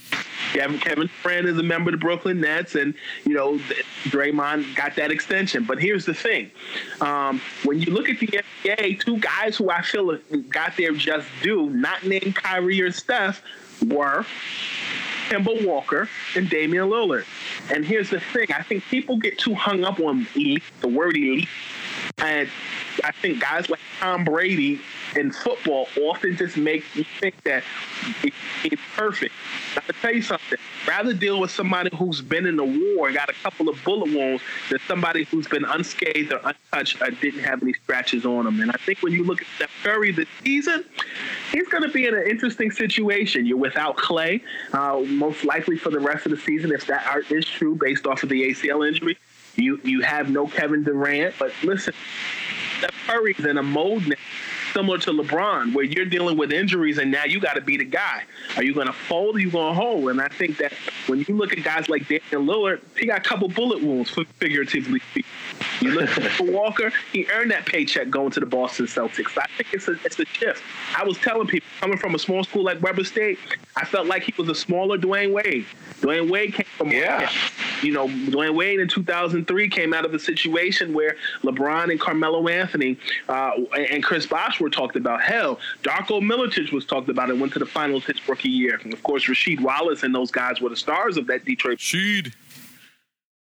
[0.54, 2.94] Kevin, Kevin Durant is a member of the Brooklyn Nets, and
[3.26, 3.58] you know
[4.06, 5.64] Draymond got that extension.
[5.64, 6.52] But here's the thing:
[7.02, 8.28] um, when you look at the
[8.64, 10.18] NBA, two guys who I feel
[10.50, 13.42] got their just due, not named Kyrie or Steph,
[13.88, 14.26] were
[15.34, 17.26] Kemba Walker and Damian Lillard.
[17.72, 21.16] And here's the thing: I think people get too hung up on elite, the word
[21.16, 21.48] elite,
[22.20, 22.48] and
[23.04, 24.80] I think guys like Tom Brady
[25.16, 27.64] in football often just make you think that
[28.64, 29.34] it's perfect.
[29.76, 30.60] Let me tell you something.
[30.88, 34.14] Rather deal with somebody who's been in the war and got a couple of bullet
[34.14, 38.60] wounds than somebody who's been unscathed or untouched or didn't have any scratches on them.
[38.60, 40.86] And I think when you look at Steph Curry this season,
[41.52, 43.46] he's going to be in an interesting situation.
[43.46, 47.46] You're without Clay, uh, most likely for the rest of the season, if that is
[47.46, 49.18] true based off of the ACL injury.
[49.56, 51.94] You you have no Kevin Durant, but listen,
[52.80, 54.16] Steph Curry's in a mode now
[54.74, 57.86] similar to LeBron, where you're dealing with injuries and now you got to be the
[57.86, 58.24] guy.
[58.58, 60.10] Are you going to fold or are you going to hold?
[60.10, 60.74] And I think that
[61.08, 65.00] when you look at guys like Damian Lillard, he got a couple bullet wounds, figuratively
[65.12, 65.32] speaking.
[65.82, 69.38] You look at Walker, he earned that paycheck going to the Boston Celtics.
[69.38, 70.64] I think it's a, it's a shift.
[70.98, 73.38] I was telling people, coming from a small school like Weber State,
[73.76, 75.66] I felt like he was a smaller Dwyane Wade.
[76.02, 77.30] Dwyane Wade came from, yeah.
[77.84, 82.48] You know, Dwyane Wade in 2003 came out of a situation where LeBron and Carmelo
[82.48, 82.98] Anthony
[83.30, 85.22] uh, and Chris Bosh were talked about.
[85.22, 88.80] Hell, Darko Milicic was talked about and went to the finals his rookie year.
[88.84, 91.80] And of course, Rasheed Wallace and those guys were the stars of that Detroit.
[91.80, 92.34] Sheed.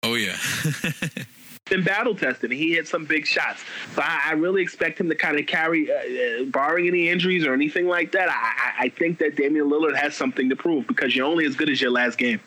[0.04, 0.38] Oh yeah.
[1.70, 3.64] been battle tested he hit some big shots.
[3.94, 7.46] So I, I really expect him to kind of carry, uh, uh, barring any injuries
[7.46, 8.30] or anything like that.
[8.30, 11.70] I, I think that Damian Lillard has something to prove because you're only as good
[11.70, 12.40] as your last game.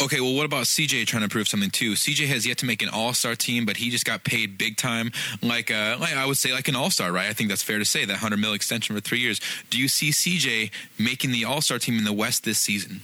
[0.00, 1.92] Okay, well, what about CJ trying to prove something too?
[1.92, 4.76] CJ has yet to make an All Star team, but he just got paid big
[4.76, 5.10] time,
[5.42, 7.28] like uh, like I would say, like an All Star, right?
[7.28, 9.40] I think that's fair to say that hundred mil extension for three years.
[9.70, 13.00] Do you see CJ making the All Star team in the West this season?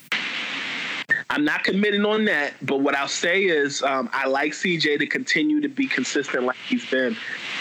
[1.31, 5.07] I'm not committing on that, but what I'll say is um, I like CJ to
[5.07, 7.17] continue to be consistent like he's been.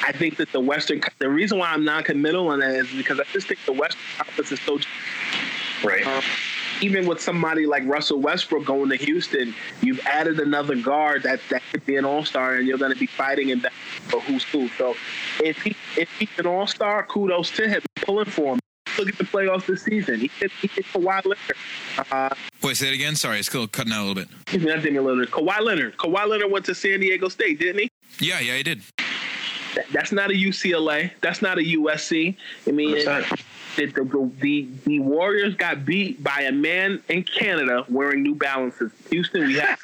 [0.06, 3.20] I think that the Western, the reason why I'm not committal on that is because
[3.20, 4.80] I just think the Western Conference is so
[5.84, 6.06] right.
[6.06, 6.22] Um,
[6.84, 11.62] even with somebody like Russell Westbrook going to Houston, you've added another guard that that
[11.72, 13.72] could be an All Star, and you're going to be fighting in that
[14.10, 14.68] for who's who.
[14.78, 14.94] So
[15.42, 18.60] if he if he's an All Star, kudos to him, pulling for him.
[18.98, 20.20] Look at the playoffs this season.
[20.20, 22.12] He hit, he hit Kawhi Leonard.
[22.12, 22.30] Uh,
[22.62, 23.16] Wait, say it again.
[23.16, 24.28] Sorry, it's still cutting out a little bit.
[24.42, 25.30] Excuse me, not Damian Lillard.
[25.30, 25.98] Kawhi Leonard.
[25.98, 27.90] Kawhi Leonard went to San Diego State, didn't he?
[28.20, 28.84] Yeah, yeah, he did.
[29.74, 31.10] That, that's not a UCLA.
[31.22, 32.36] That's not a USC.
[32.68, 32.98] I mean,
[33.76, 38.92] that the, the the Warriors got beat by a man in Canada wearing New Balances.
[39.10, 39.80] Houston, we have.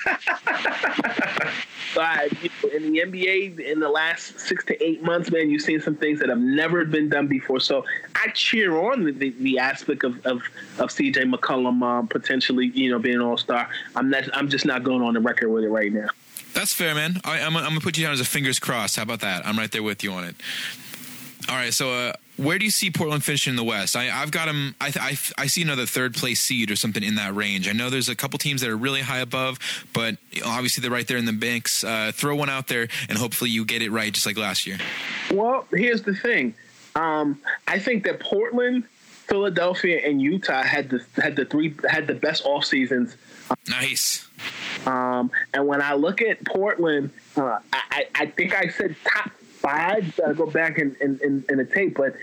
[1.95, 5.61] but you know, in the NBA, in the last six to eight months, man, you've
[5.61, 7.59] seen some things that have never been done before.
[7.59, 10.41] So I cheer on the, the, the aspect of, of,
[10.77, 13.69] of CJ McCollum um, potentially, you know, being an All Star.
[13.95, 14.23] I'm not.
[14.33, 16.09] I'm just not going on the record with it right now.
[16.53, 17.21] That's fair, man.
[17.23, 18.95] I, am gonna put you down as a fingers crossed.
[18.95, 19.45] How about that?
[19.45, 20.35] I'm right there with you on it.
[21.49, 23.95] All right, so uh, where do you see Portland finishing in the West?
[23.95, 24.75] I, have got them.
[24.79, 27.67] I, I, I, see another third place seed or something in that range.
[27.67, 29.57] I know there's a couple teams that are really high above,
[29.91, 31.83] but obviously they're right there in the banks.
[31.83, 34.77] Uh, throw one out there, and hopefully you get it right, just like last year.
[35.31, 36.53] Well, here's the thing.
[36.95, 38.83] Um, I think that Portland,
[39.27, 43.17] Philadelphia, and Utah had the had the three had the best off seasons.
[43.67, 44.27] Nice.
[44.85, 49.31] Um, and when I look at Portland, uh, I, I think I said top
[49.69, 50.15] five.
[50.15, 52.15] Gotta go back in, in, in, in the tape, but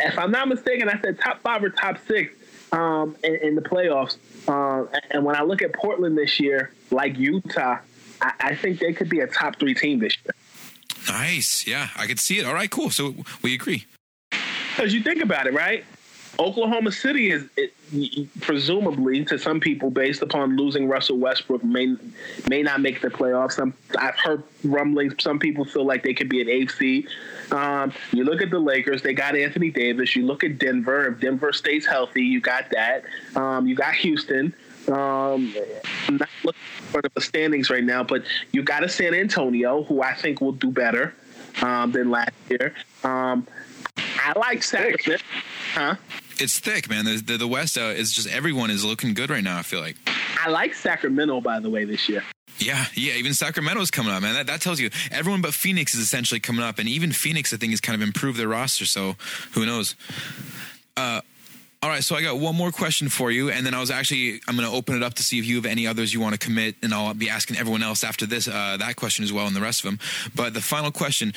[0.00, 2.34] if I'm not mistaken, I said top five or top six
[2.72, 4.16] um, in, in, the playoffs.
[4.48, 7.78] Uh, and when I look at Portland this year, like Utah,
[8.20, 10.34] I, I think they could be a top three team this year.
[11.08, 11.66] Nice.
[11.66, 12.46] Yeah, I could see it.
[12.46, 12.90] All right, cool.
[12.90, 13.84] So we agree.
[14.30, 15.84] Because you think about it, right?
[16.38, 17.72] Oklahoma City is it,
[18.40, 21.96] presumably to some people, based upon losing Russell Westbrook, may
[22.48, 23.52] may not make the playoffs.
[23.52, 25.14] Some I've heard rumblings.
[25.22, 27.08] Some people feel like they could be an seed.
[27.50, 30.16] Um, you look at the Lakers; they got Anthony Davis.
[30.16, 31.06] You look at Denver.
[31.06, 33.04] If Denver stays healthy, you got that.
[33.36, 34.54] Um, you got Houston.
[34.88, 35.54] Um,
[36.08, 40.02] I'm not looking for the standings right now, but you got a San Antonio, who
[40.02, 41.14] I think will do better
[41.62, 42.74] um, than last year.
[43.02, 43.46] Um,
[43.96, 45.24] I like Sacramento,
[45.74, 45.96] huh?
[46.38, 47.04] It's thick, man.
[47.04, 49.58] The, the, the West uh, is just everyone is looking good right now.
[49.58, 49.96] I feel like.
[50.44, 52.22] I like Sacramento, by the way, this year.
[52.58, 53.14] Yeah, yeah.
[53.14, 54.34] Even Sacramento's coming up, man.
[54.34, 57.56] That, that tells you everyone but Phoenix is essentially coming up, and even Phoenix, I
[57.56, 58.86] think, has kind of improved their roster.
[58.86, 59.16] So
[59.52, 59.96] who knows?
[60.96, 61.20] Uh,
[61.84, 64.40] all right, so I got one more question for you, and then I was actually
[64.48, 66.32] I'm going to open it up to see if you have any others you want
[66.32, 69.46] to commit, and I'll be asking everyone else after this uh, that question as well,
[69.46, 69.98] and the rest of them.
[70.34, 71.34] But the final question: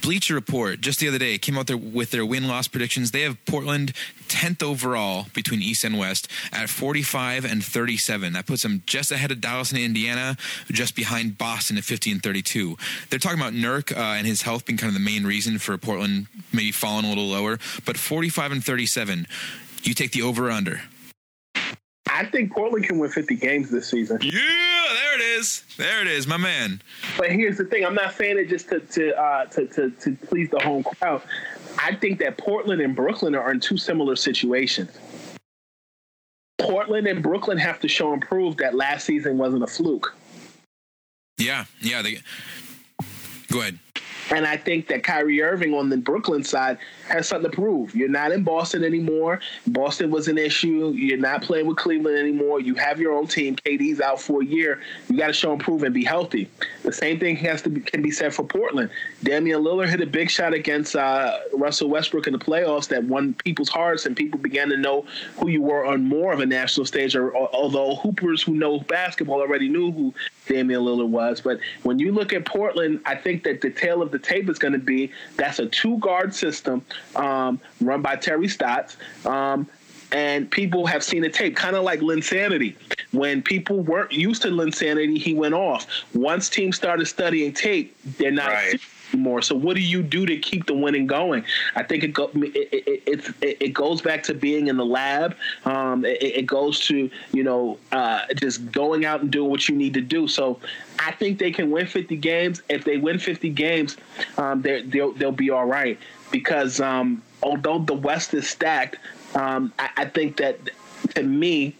[0.00, 3.10] Bleacher Report just the other day came out there with their win loss predictions.
[3.10, 3.92] They have Portland
[4.28, 8.34] 10th overall between East and West at 45 and 37.
[8.34, 10.36] That puts them just ahead of Dallas and Indiana,
[10.70, 12.76] just behind Boston at 50 and 32.
[13.10, 15.76] They're talking about Nurk uh, and his health being kind of the main reason for
[15.76, 19.26] Portland maybe falling a little lower, but 45 and 37.
[19.82, 20.80] You take the over under.
[22.08, 24.18] I think Portland can win 50 games this season.
[24.22, 25.64] Yeah, there it is.
[25.76, 26.82] There it is, my man.
[27.16, 30.16] But here's the thing: I'm not saying it just to to uh, to, to, to
[30.26, 31.22] please the home crowd.
[31.78, 34.90] I think that Portland and Brooklyn are in two similar situations.
[36.58, 40.14] Portland and Brooklyn have to show and prove that last season wasn't a fluke.
[41.38, 42.02] Yeah, yeah.
[42.02, 42.18] They...
[43.50, 43.78] Go ahead.
[44.30, 47.94] And I think that Kyrie Irving on the Brooklyn side has something to prove.
[47.94, 49.40] You're not in Boston anymore.
[49.66, 50.92] Boston was an issue.
[50.94, 52.60] You're not playing with Cleveland anymore.
[52.60, 53.56] You have your own team.
[53.56, 54.80] KD's out for a year.
[55.08, 56.48] You got to show and prove and be healthy.
[56.82, 58.90] The same thing has to be, can be said for Portland.
[59.22, 63.34] Damian Lillard hit a big shot against uh, Russell Westbrook in the playoffs that won
[63.34, 65.04] people's hearts, and people began to know
[65.38, 67.16] who you were on more of a national stage.
[67.16, 70.14] Or, although hoopers who know basketball already knew who
[70.52, 74.10] Damian Lillard was, but when you look at Portland, I think that the tale of
[74.10, 76.84] the tape is going to be that's a two guard system
[77.16, 78.96] um, run by Terry Stotts.
[79.24, 79.68] Um,
[80.12, 82.76] and people have seen the tape, kind of like Linsanity.
[83.12, 85.86] When people weren't used to Linsanity, he went off.
[86.12, 88.80] Once teams started studying tape, they're not right.
[89.12, 89.42] Anymore.
[89.42, 91.44] So what do you do to keep the winning going?
[91.74, 95.36] I think it go, it, it, it, it goes back to being in the lab.
[95.64, 99.76] Um, it, it, goes to you know uh, just going out and doing what you
[99.76, 100.28] need to do.
[100.28, 100.58] So
[100.98, 102.62] I think they can win 50 games.
[102.68, 103.96] If they win 50 games,
[104.38, 105.98] um, they'll they'll be all right
[106.30, 108.98] because um, although the West is stacked,
[109.34, 110.58] um, I, I think that
[111.14, 111.76] to me,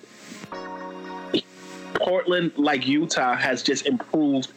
[1.94, 4.52] Portland, like Utah, has just improved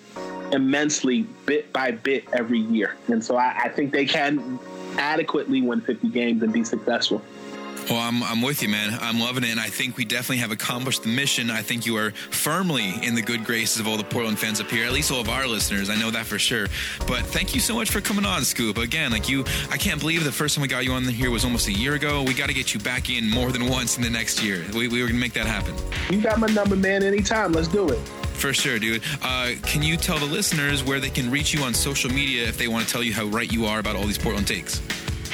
[0.56, 2.96] immensely bit by bit every year.
[3.08, 4.60] And so I, I, think they can
[4.98, 7.22] adequately win 50 games and be successful.
[7.90, 8.98] Well, I'm, I'm with you, man.
[9.00, 9.52] I'm loving it.
[9.52, 11.52] And I think we definitely have accomplished the mission.
[11.52, 14.72] I think you are firmly in the good graces of all the Portland fans up
[14.72, 15.92] here, at least all of our listeners.
[15.92, 16.68] I know that for sure.
[17.06, 18.80] But thank you so much for coming on, Scoop.
[18.80, 21.46] Again, like you, I can't believe the first time we got you on here was
[21.46, 22.24] almost a year ago.
[22.24, 24.66] We got to get you back in more than once in the next year.
[24.74, 25.76] We, we were going to make that happen.
[26.10, 27.52] You got my number, man, anytime.
[27.52, 28.00] Let's do it.
[28.46, 29.02] For sure, dude.
[29.24, 32.60] Uh, can you tell the listeners where they can reach you on social media if
[32.60, 34.84] they want to tell you how right you are about all these Portland takes?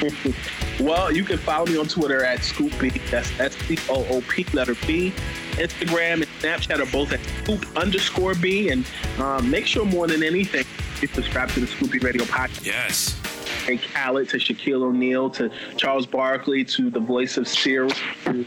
[0.80, 2.90] well, you can follow me on Twitter at Scoop B.
[3.12, 5.12] That's S C O O P letter B.
[5.56, 8.70] Instagram and Snapchat are both at Scoop underscore B.
[8.70, 8.86] And
[9.20, 10.64] um, make sure more than anything,
[11.02, 12.66] you subscribe to the Scoop B Radio podcast.
[12.66, 13.22] Yes.
[13.68, 17.92] And Khaled to Shaquille O'Neal to Charles Barkley to the voice of Cyril
[18.26, 18.46] to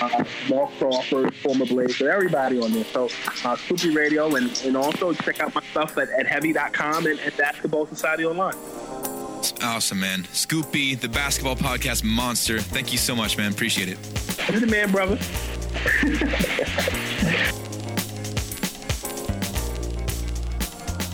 [0.00, 2.84] uh, Mark Crawford, former Blazer, everybody on there.
[2.84, 3.08] So,
[3.44, 7.18] uh, Scoop B Radio, and, and also check out my stuff at, at heavy.com and
[7.20, 8.54] at Basketball Society Online.
[9.62, 10.24] Awesome, man.
[10.32, 12.58] Scoop B, the basketball podcast monster.
[12.58, 13.52] Thank you so much, man.
[13.52, 13.98] Appreciate it.
[14.50, 15.18] You're the man, brother.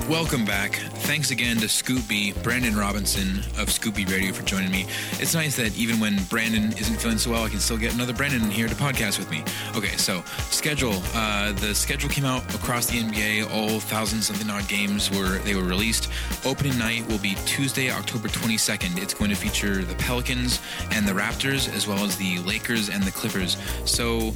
[0.08, 0.91] Welcome back.
[1.12, 4.86] Thanks again to Scoop B, Brandon Robinson of Scoop B Radio for joining me.
[5.20, 8.14] It's nice that even when Brandon isn't feeling so well, I can still get another
[8.14, 9.44] Brandon here to podcast with me.
[9.76, 11.02] Okay, so schedule.
[11.12, 13.52] Uh, the schedule came out across the NBA.
[13.52, 16.08] All thousand something odd games were they were released.
[16.46, 18.96] Opening night will be Tuesday, October 22nd.
[18.96, 20.60] It's going to feature the Pelicans
[20.92, 23.58] and the Raptors, as well as the Lakers and the Clippers.
[23.84, 24.32] So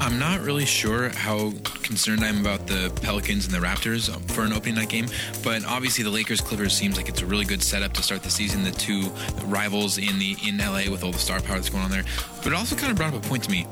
[0.00, 4.42] I'm not really sure how concerned I am about the Pelicans and the Raptors for
[4.42, 5.06] an opening night game,
[5.42, 8.30] but obviously the Lakers Clippers seems like it's a really good setup to start the
[8.30, 8.64] season.
[8.64, 9.10] The two
[9.44, 12.04] rivals in the in LA with all the star power that's going on there,
[12.38, 13.66] but it also kind of brought up a point to me: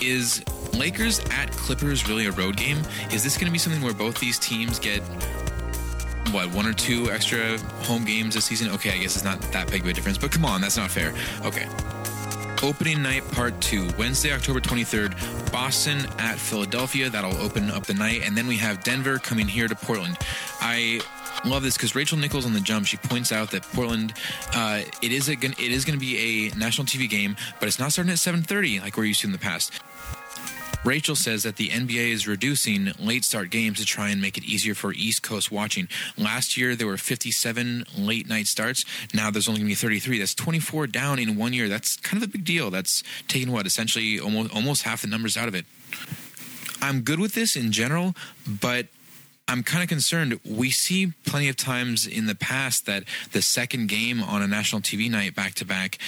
[0.00, 0.42] is
[0.72, 2.78] Lakers at Clippers really a road game?
[3.12, 5.00] Is this going to be something where both these teams get
[6.32, 8.70] what one or two extra home games this season?
[8.70, 10.90] Okay, I guess it's not that big of a difference, but come on, that's not
[10.90, 11.12] fair.
[11.44, 11.66] Okay.
[12.62, 17.08] Opening night part two, Wednesday, October 23rd, Boston at Philadelphia.
[17.08, 18.20] That'll open up the night.
[18.26, 20.18] And then we have Denver coming here to Portland.
[20.60, 21.00] I
[21.46, 24.12] love this because Rachel Nichols on the jump she points out that Portland
[24.54, 27.78] uh, it is a it is going to be a national TV game, but it's
[27.78, 29.80] not starting at 7:30 like we're used to in the past.
[30.82, 34.44] Rachel says that the NBA is reducing late start games to try and make it
[34.44, 35.88] easier for East Coast watching.
[36.16, 38.86] Last year, there were 57 late night starts.
[39.12, 40.18] Now there's only going to be 33.
[40.18, 41.68] That's 24 down in one year.
[41.68, 42.70] That's kind of a big deal.
[42.70, 45.66] That's taking what, essentially almost, almost half the numbers out of it.
[46.80, 48.14] I'm good with this in general,
[48.46, 48.86] but
[49.46, 50.40] I'm kind of concerned.
[50.44, 54.80] We see plenty of times in the past that the second game on a national
[54.80, 55.98] TV night back to back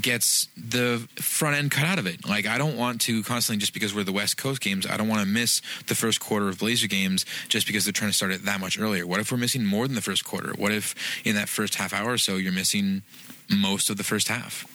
[0.00, 2.26] gets the front end cut out of it.
[2.28, 5.08] Like I don't want to constantly just because we're the West Coast games, I don't
[5.08, 8.32] want to miss the first quarter of Blazer games just because they're trying to start
[8.32, 9.06] it that much earlier.
[9.06, 10.52] What if we're missing more than the first quarter?
[10.56, 13.02] What if in that first half hour or so you're missing
[13.50, 14.66] most of the first half?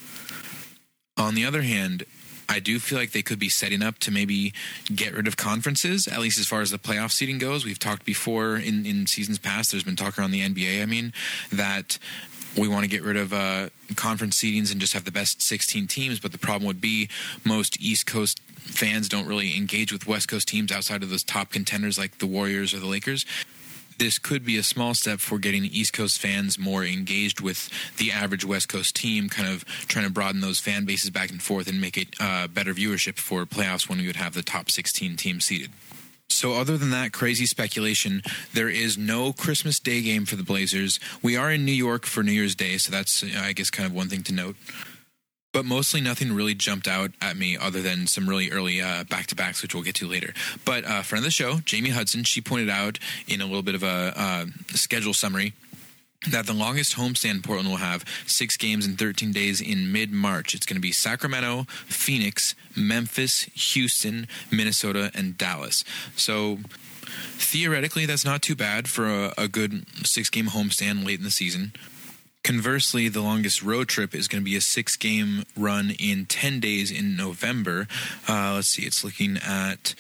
[1.17, 2.05] On the other hand,
[2.49, 4.53] I do feel like they could be setting up to maybe
[4.93, 7.65] get rid of conferences, at least as far as the playoff seating goes.
[7.65, 11.13] We've talked before in, in seasons past, there's been talk around the NBA, I mean,
[11.51, 11.97] that
[12.57, 15.87] we want to get rid of uh, conference seedings and just have the best 16
[15.87, 16.19] teams.
[16.19, 17.09] But the problem would be
[17.43, 21.51] most East Coast fans don't really engage with West Coast teams outside of those top
[21.51, 23.25] contenders like the Warriors or the Lakers.
[23.99, 28.11] This could be a small step for getting East Coast fans more engaged with the
[28.11, 31.67] average West Coast team, kind of trying to broaden those fan bases back and forth
[31.67, 35.15] and make it uh, better viewership for playoffs when we would have the top 16
[35.15, 35.69] teams seeded.
[36.33, 38.21] So, other than that crazy speculation,
[38.53, 40.99] there is no Christmas Day game for the Blazers.
[41.21, 43.93] We are in New York for New Year's Day, so that's, I guess, kind of
[43.93, 44.55] one thing to note.
[45.51, 49.35] But mostly nothing really jumped out at me other than some really early back to
[49.35, 50.33] backs, which we'll get to later.
[50.65, 53.75] But uh, friend of the show, Jamie Hudson, she pointed out in a little bit
[53.75, 55.53] of a uh, schedule summary
[56.29, 60.53] that the longest homestand Portland will have six games in 13 days in mid March.
[60.53, 65.83] It's going to be Sacramento, Phoenix, Memphis, Houston, Minnesota, and Dallas.
[66.15, 66.59] So
[67.37, 71.31] theoretically, that's not too bad for a, a good six game homestand late in the
[71.31, 71.73] season.
[72.43, 76.59] Conversely, the longest road trip is going to be a six game run in 10
[76.59, 77.87] days in November.
[78.27, 79.95] Uh, let's see, it's looking at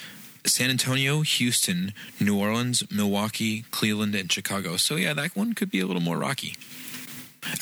[0.45, 4.77] San Antonio, Houston, New Orleans, Milwaukee, Cleveland, and Chicago.
[4.77, 6.55] So, yeah, that one could be a little more rocky.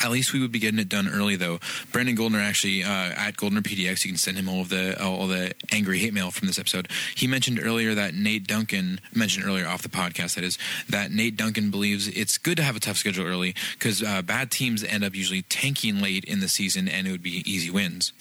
[0.00, 1.58] At least we would be getting it done early, though.
[1.90, 5.26] Brandon Goldner actually uh, at Goldner PDX, you can send him all of the all
[5.26, 6.88] the angry hate mail from this episode.
[7.14, 10.58] He mentioned earlier that Nate Duncan mentioned earlier off the podcast that is
[10.88, 14.50] that Nate Duncan believes it's good to have a tough schedule early because uh, bad
[14.50, 18.12] teams end up usually tanking late in the season, and it would be easy wins.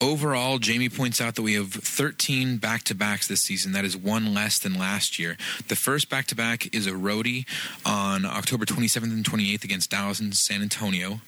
[0.00, 3.72] Overall, Jamie points out that we have 13 back to backs this season.
[3.72, 5.36] That is one less than last year.
[5.66, 7.46] The first back to back is a roadie
[7.84, 11.20] on October 27th and 28th against Dallas and San Antonio.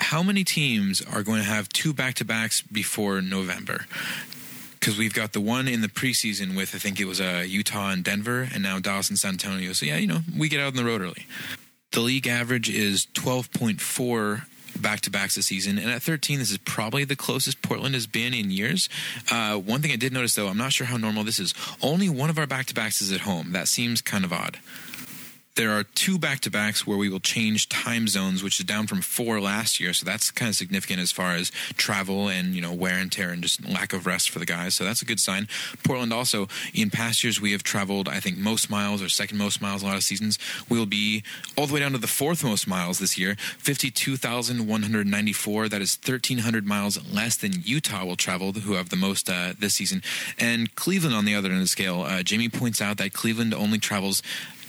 [0.00, 3.86] How many teams are going to have two back to backs before November?
[4.78, 7.90] Because we've got the one in the preseason with, I think it was uh, Utah
[7.90, 9.72] and Denver, and now Dallas and San Antonio.
[9.72, 11.26] So, yeah, you know, we get out on the road early.
[11.92, 14.42] The league average is 12.4
[14.80, 15.78] back to backs this season.
[15.78, 18.88] And at 13, this is probably the closest Portland has been in years.
[19.30, 21.54] Uh, one thing I did notice, though, I'm not sure how normal this is.
[21.80, 23.52] Only one of our back to backs is at home.
[23.52, 24.58] That seems kind of odd
[25.54, 28.86] there are two back to backs where we will change time zones, which is down
[28.86, 29.92] from four last year.
[29.92, 33.28] So that's kind of significant as far as travel and, you know, wear and tear
[33.30, 34.74] and just lack of rest for the guys.
[34.74, 35.46] So that's a good sign.
[35.84, 39.60] Portland also, in past years, we have traveled, I think, most miles or second most
[39.60, 40.38] miles a lot of seasons.
[40.70, 41.22] We will be
[41.56, 45.68] all the way down to the fourth most miles this year 52,194.
[45.68, 49.74] That is 1,300 miles less than Utah will travel, who have the most uh, this
[49.74, 50.02] season.
[50.38, 53.52] And Cleveland, on the other end of the scale, uh, Jamie points out that Cleveland
[53.52, 54.22] only travels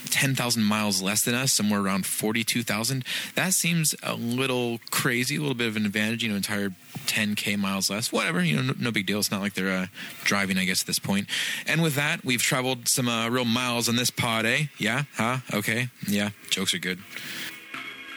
[0.10, 3.04] 10,000 miles less than us, somewhere around 42,000.
[3.36, 6.70] That seems a little crazy, a little bit of an advantage, you know, entire
[7.06, 8.12] 10K miles less.
[8.12, 9.20] Whatever, you know, no, no big deal.
[9.20, 9.88] It's not like they're uh,
[10.24, 11.28] driving, I guess, at this point.
[11.68, 14.66] And with that, we've traveled some uh, real miles on this pod, eh?
[14.78, 15.04] Yeah?
[15.16, 15.38] Huh?
[15.54, 15.90] Okay.
[16.08, 16.30] Yeah.
[16.50, 17.00] Jokes are good.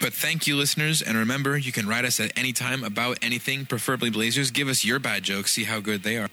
[0.01, 1.01] But thank you, listeners.
[1.01, 4.51] And remember, you can write us at any time about anything, preferably Blazers.
[4.51, 6.29] Give us your bad jokes, see how good they are.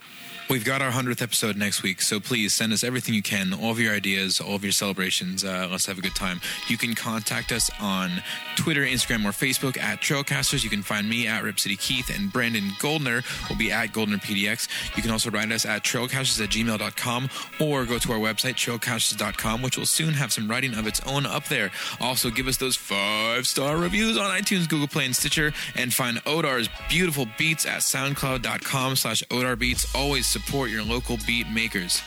[0.50, 3.70] We've got our 100th episode next week, so please send us everything you can, all
[3.70, 5.42] of your ideas, all of your celebrations.
[5.42, 6.42] Uh, let's have a good time.
[6.68, 8.22] You can contact us on
[8.54, 10.62] Twitter, Instagram, or Facebook at Trailcasters.
[10.62, 14.18] You can find me at Rip City Keith, and Brandon Goldner will be at Goldner
[14.18, 14.68] PDX.
[14.94, 19.62] You can also write us at trailcasters at gmail.com or go to our website, trailcasters.com,
[19.62, 21.70] which will soon have some writing of its own up there.
[22.02, 26.18] Also, give us those five star reviews on iTunes, Google Play, and Stitcher, and find
[26.24, 29.92] Odar's beautiful beats at soundcloud.com slash Odar Beats.
[29.94, 32.02] Always support your local beat makers.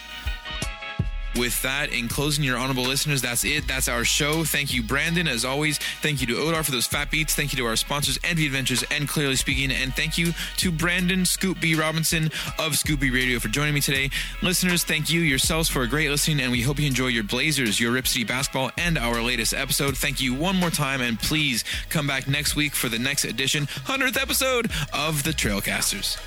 [1.38, 3.68] With that, in closing, your honorable listeners, that's it.
[3.68, 4.44] That's our show.
[4.44, 5.78] Thank you, Brandon, as always.
[6.02, 7.36] Thank you to Odar for those fat beats.
[7.36, 9.72] Thank you to our sponsors, Envy Adventures and Clearly Speaking.
[9.72, 11.76] And thank you to Brandon Scoop B.
[11.76, 14.10] Robinson of Scoop B Radio for joining me today.
[14.42, 17.80] Listeners, thank you yourselves for a great listening, and we hope you enjoy your Blazers,
[17.80, 19.96] your Rip City basketball, and our latest episode.
[19.96, 23.68] Thank you one more time, and please come back next week for the next edition,
[23.68, 26.18] 100th episode of the Trailcasters.